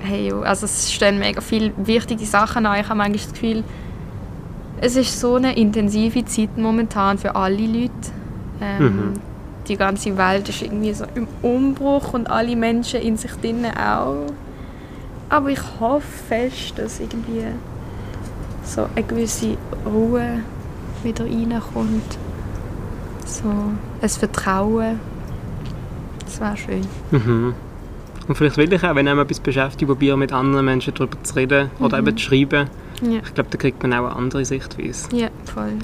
Hey, 0.00 0.32
also 0.32 0.66
es 0.66 0.92
stehen 0.92 1.18
mega 1.18 1.40
viele 1.40 1.72
wichtige 1.76 2.26
Sachen 2.26 2.66
an. 2.66 2.80
Ich 2.80 2.88
habe 2.88 2.98
manchmal 2.98 3.18
das 3.18 3.32
Gefühl, 3.32 3.64
es 4.80 4.94
ist 4.94 5.18
so 5.18 5.36
eine 5.36 5.56
intensive 5.56 6.24
Zeit 6.26 6.58
momentan 6.58 7.16
für 7.16 7.34
alle 7.34 7.66
Leute. 7.66 7.92
Ähm, 8.60 8.84
mhm 8.84 9.14
die 9.68 9.76
ganze 9.76 10.16
Welt 10.16 10.48
ist 10.48 10.62
irgendwie 10.62 10.92
so 10.92 11.04
im 11.14 11.26
Umbruch 11.42 12.14
und 12.14 12.30
alle 12.30 12.56
Menschen 12.56 13.00
in 13.00 13.16
sich 13.16 13.32
drinnen 13.32 13.76
auch. 13.76 14.26
Aber 15.28 15.48
ich 15.50 15.60
hoffe 15.80 16.06
fest, 16.28 16.74
dass 16.76 17.00
irgendwie 17.00 17.44
so 18.66 18.86
eine 18.94 19.04
gewisse 19.06 19.56
Ruhe 19.84 20.40
wieder 21.02 21.24
reinkommt. 21.24 22.18
So 23.24 23.48
ein 24.00 24.08
Vertrauen. 24.08 25.00
Das 26.24 26.40
wäre 26.40 26.56
schön. 26.56 26.86
Mhm. 27.10 27.54
Und 28.28 28.34
vielleicht 28.34 28.56
will 28.56 28.72
ich 28.72 28.82
auch, 28.84 28.94
wenn 28.94 29.06
einem 29.06 29.20
etwas 29.20 29.40
beschäftigt, 29.40 29.88
probieren 29.88 30.18
mit 30.18 30.32
anderen 30.32 30.64
Menschen 30.64 30.92
darüber 30.94 31.22
zu 31.22 31.34
reden 31.36 31.70
oder 31.78 32.00
mhm. 32.00 32.08
eben 32.08 32.16
zu 32.16 32.24
schreiben. 32.24 32.68
Ja. 33.02 33.20
Ich 33.24 33.34
glaube, 33.34 33.50
da 33.50 33.58
kriegt 33.58 33.82
man 33.82 33.92
auch 33.92 34.06
eine 34.06 34.16
andere 34.16 34.44
Sichtweise. 34.44 35.08
Ja, 35.14 35.28
voll 35.44 35.74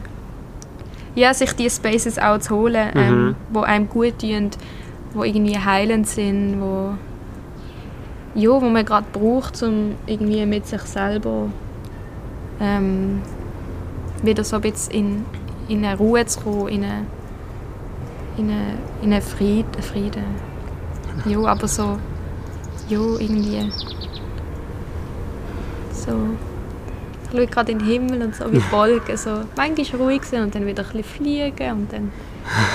ja, 1.14 1.34
sich 1.34 1.52
diese 1.52 1.76
Spaces 1.76 2.18
auch 2.18 2.38
zu 2.38 2.56
holen, 2.56 2.90
ähm, 2.94 3.26
mhm. 3.26 3.36
wo 3.50 3.60
einem 3.60 3.88
gut 3.88 4.20
tun, 4.20 4.50
wo 5.12 5.24
irgendwie 5.24 5.58
heilend 5.58 6.08
sind, 6.08 6.60
wo, 6.60 6.94
ja, 8.34 8.50
wo 8.50 8.68
man 8.68 8.84
gerade 8.84 9.06
braucht, 9.12 9.62
um 9.62 9.94
irgendwie 10.06 10.46
mit 10.46 10.66
sich 10.66 10.80
selber 10.82 11.48
ähm, 12.62 13.20
wieder 14.22 14.44
so 14.44 14.56
ein 14.56 14.62
bisschen 14.62 14.92
in, 14.92 15.24
in 15.68 15.84
eine 15.84 15.98
Ruhe 15.98 16.24
zu 16.24 16.40
kommen, 16.40 16.68
in 16.68 16.84
eine, 16.84 17.06
in 18.38 18.50
eine, 18.50 18.78
in 19.02 19.12
einen 19.12 19.22
Frieden, 19.22 19.82
Frieden. 19.82 20.24
Ja, 21.26 21.44
aber 21.44 21.68
so, 21.68 21.98
ja, 22.88 23.00
irgendwie 23.18 23.70
so 25.92 26.12
ich 27.32 27.38
schaue 27.38 27.46
gerade 27.46 27.72
in 27.72 27.78
den 27.78 27.88
Himmel 27.88 28.22
und 28.22 28.36
so 28.36 28.52
wie 28.52 28.62
Wolken. 28.70 29.16
So, 29.16 29.40
manchmal 29.56 30.00
ruhig 30.00 30.22
sind 30.24 30.42
und 30.42 30.54
dann 30.54 30.66
wieder 30.66 30.82
ein 30.82 30.88
bisschen 30.88 31.04
fliegen 31.04 31.72
und 31.72 31.92
dann 31.92 32.12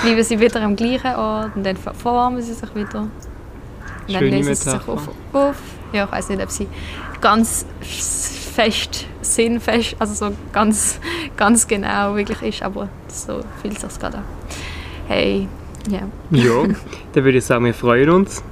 bleiben 0.02 0.22
sie 0.22 0.40
wieder 0.40 0.60
am 0.62 0.74
gleichen 0.74 1.14
Ort 1.14 1.54
und 1.54 1.64
dann 1.64 1.76
verformen 1.76 2.42
sie 2.42 2.54
sich 2.54 2.74
wieder. 2.74 3.00
Und 3.00 3.10
dann 4.08 4.18
Schöne 4.18 4.38
lösen 4.38 4.54
sie 4.54 4.70
sich 4.70 4.88
auf, 4.88 5.08
auf. 5.32 5.56
Ja, 5.92 6.04
ich 6.04 6.12
weiß 6.12 6.30
nicht, 6.30 6.42
ob 6.42 6.50
sie 6.50 6.66
ganz 7.20 7.66
fest, 8.58 9.06
sinnfest, 9.20 9.94
also 10.00 10.14
so 10.14 10.36
ganz, 10.52 11.00
ganz 11.36 11.68
genau 11.68 12.16
wirklich 12.16 12.42
ist, 12.42 12.62
aber 12.64 12.88
so 13.06 13.40
fühlt 13.62 13.76
es 13.76 13.82
sich 13.82 14.00
gerade 14.00 14.18
an. 14.18 14.24
Hey, 15.06 15.46
ja. 15.88 16.00
Yeah. 16.32 16.66
Ja, 16.66 16.74
dann 17.12 17.24
würde 17.24 17.38
ich 17.38 17.44
sagen, 17.44 17.66
wir 17.66 17.74
freuen 17.74 18.10
uns 18.10 18.42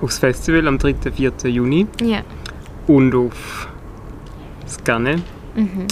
aufs 0.00 0.20
Festival 0.20 0.68
am 0.68 0.78
3. 0.78 0.94
4. 1.10 1.32
Juni. 1.50 1.88
Ja. 2.00 2.06
Yeah. 2.06 2.22
Und 2.86 3.16
auf 3.16 3.68
Scanne, 4.68 5.22
mhm. 5.56 5.88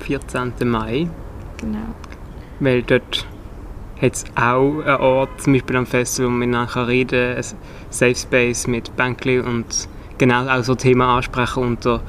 14. 0.00 0.52
Mai. 0.66 1.08
Genau. 1.56 1.78
Weil 2.60 2.82
dort 2.82 3.26
hat 4.00 4.12
es 4.12 4.24
auch 4.34 4.82
einen 4.84 5.00
Ort, 5.00 5.40
zum 5.40 5.54
Beispiel 5.54 5.76
am 5.76 5.86
Festival, 5.86 6.30
wo 6.30 6.34
man 6.34 6.50
nachher 6.50 6.86
reden 6.86 7.38
ein 7.38 7.44
Safe 7.88 8.14
Space 8.14 8.66
mit 8.66 8.94
Bänkli 8.94 9.40
und 9.40 9.88
genau 10.18 10.46
auch 10.48 10.62
so 10.64 10.74
Themen 10.74 11.00
ansprechen 11.00 11.62
unter 11.62 12.02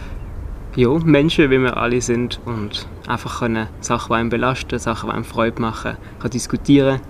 ja, 0.76 0.90
Menschen, 1.04 1.50
wie 1.50 1.60
wir 1.60 1.78
alle 1.78 2.02
sind 2.02 2.40
und 2.46 2.88
einfach 3.08 3.40
können 3.40 3.68
Sachen, 3.82 4.10
die 4.10 4.20
einen 4.20 4.30
belasten, 4.30 4.80
Sachen, 4.80 5.10
die 5.10 5.16
einem 5.16 5.26
Freude 5.26 5.62
machen, 5.62 5.98
kann 6.20 6.32
diskutieren 6.32 7.02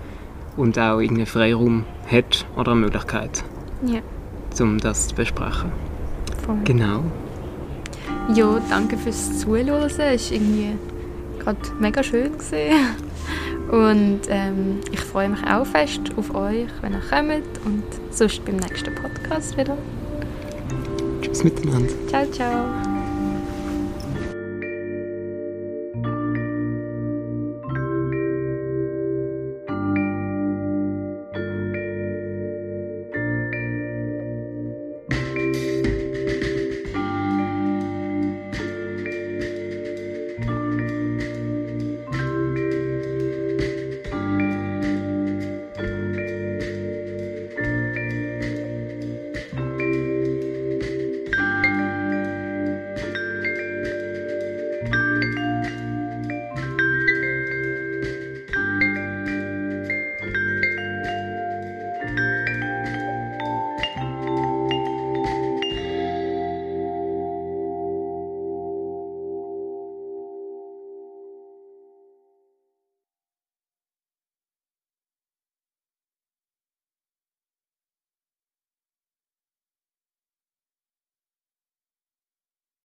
und 0.56 0.78
auch 0.78 0.98
irgendeinen 0.98 1.26
Freiraum 1.26 1.84
hat 2.10 2.46
oder 2.56 2.72
eine 2.72 2.80
Möglichkeit, 2.80 3.44
ja. 3.86 4.00
um 4.60 4.78
das 4.78 5.08
zu 5.08 5.14
besprechen. 5.14 5.72
Voll. 6.44 6.58
Genau. 6.64 7.04
Ja, 8.34 8.60
danke 8.68 8.96
fürs 8.96 9.38
Zuhören. 9.40 9.68
Es 9.68 9.98
war 9.98 10.12
irgendwie 10.12 10.76
gerade 11.38 11.58
mega 11.80 12.02
schön. 12.02 12.32
Gewesen. 12.32 12.76
Und 13.70 14.20
ähm, 14.28 14.80
ich 14.90 15.00
freue 15.00 15.30
mich 15.30 15.42
auch 15.46 15.64
fest 15.66 16.00
auf 16.16 16.34
euch, 16.34 16.68
wenn 16.82 16.92
ihr 16.92 17.00
kommt 17.08 17.42
und 17.64 17.82
sonst 18.10 18.44
beim 18.44 18.56
nächsten 18.56 18.94
Podcast 18.94 19.56
wieder. 19.56 19.76
Tschüss 21.22 21.42
miteinander. 21.44 21.88
Ciao, 22.08 22.26
ciao. 22.30 22.91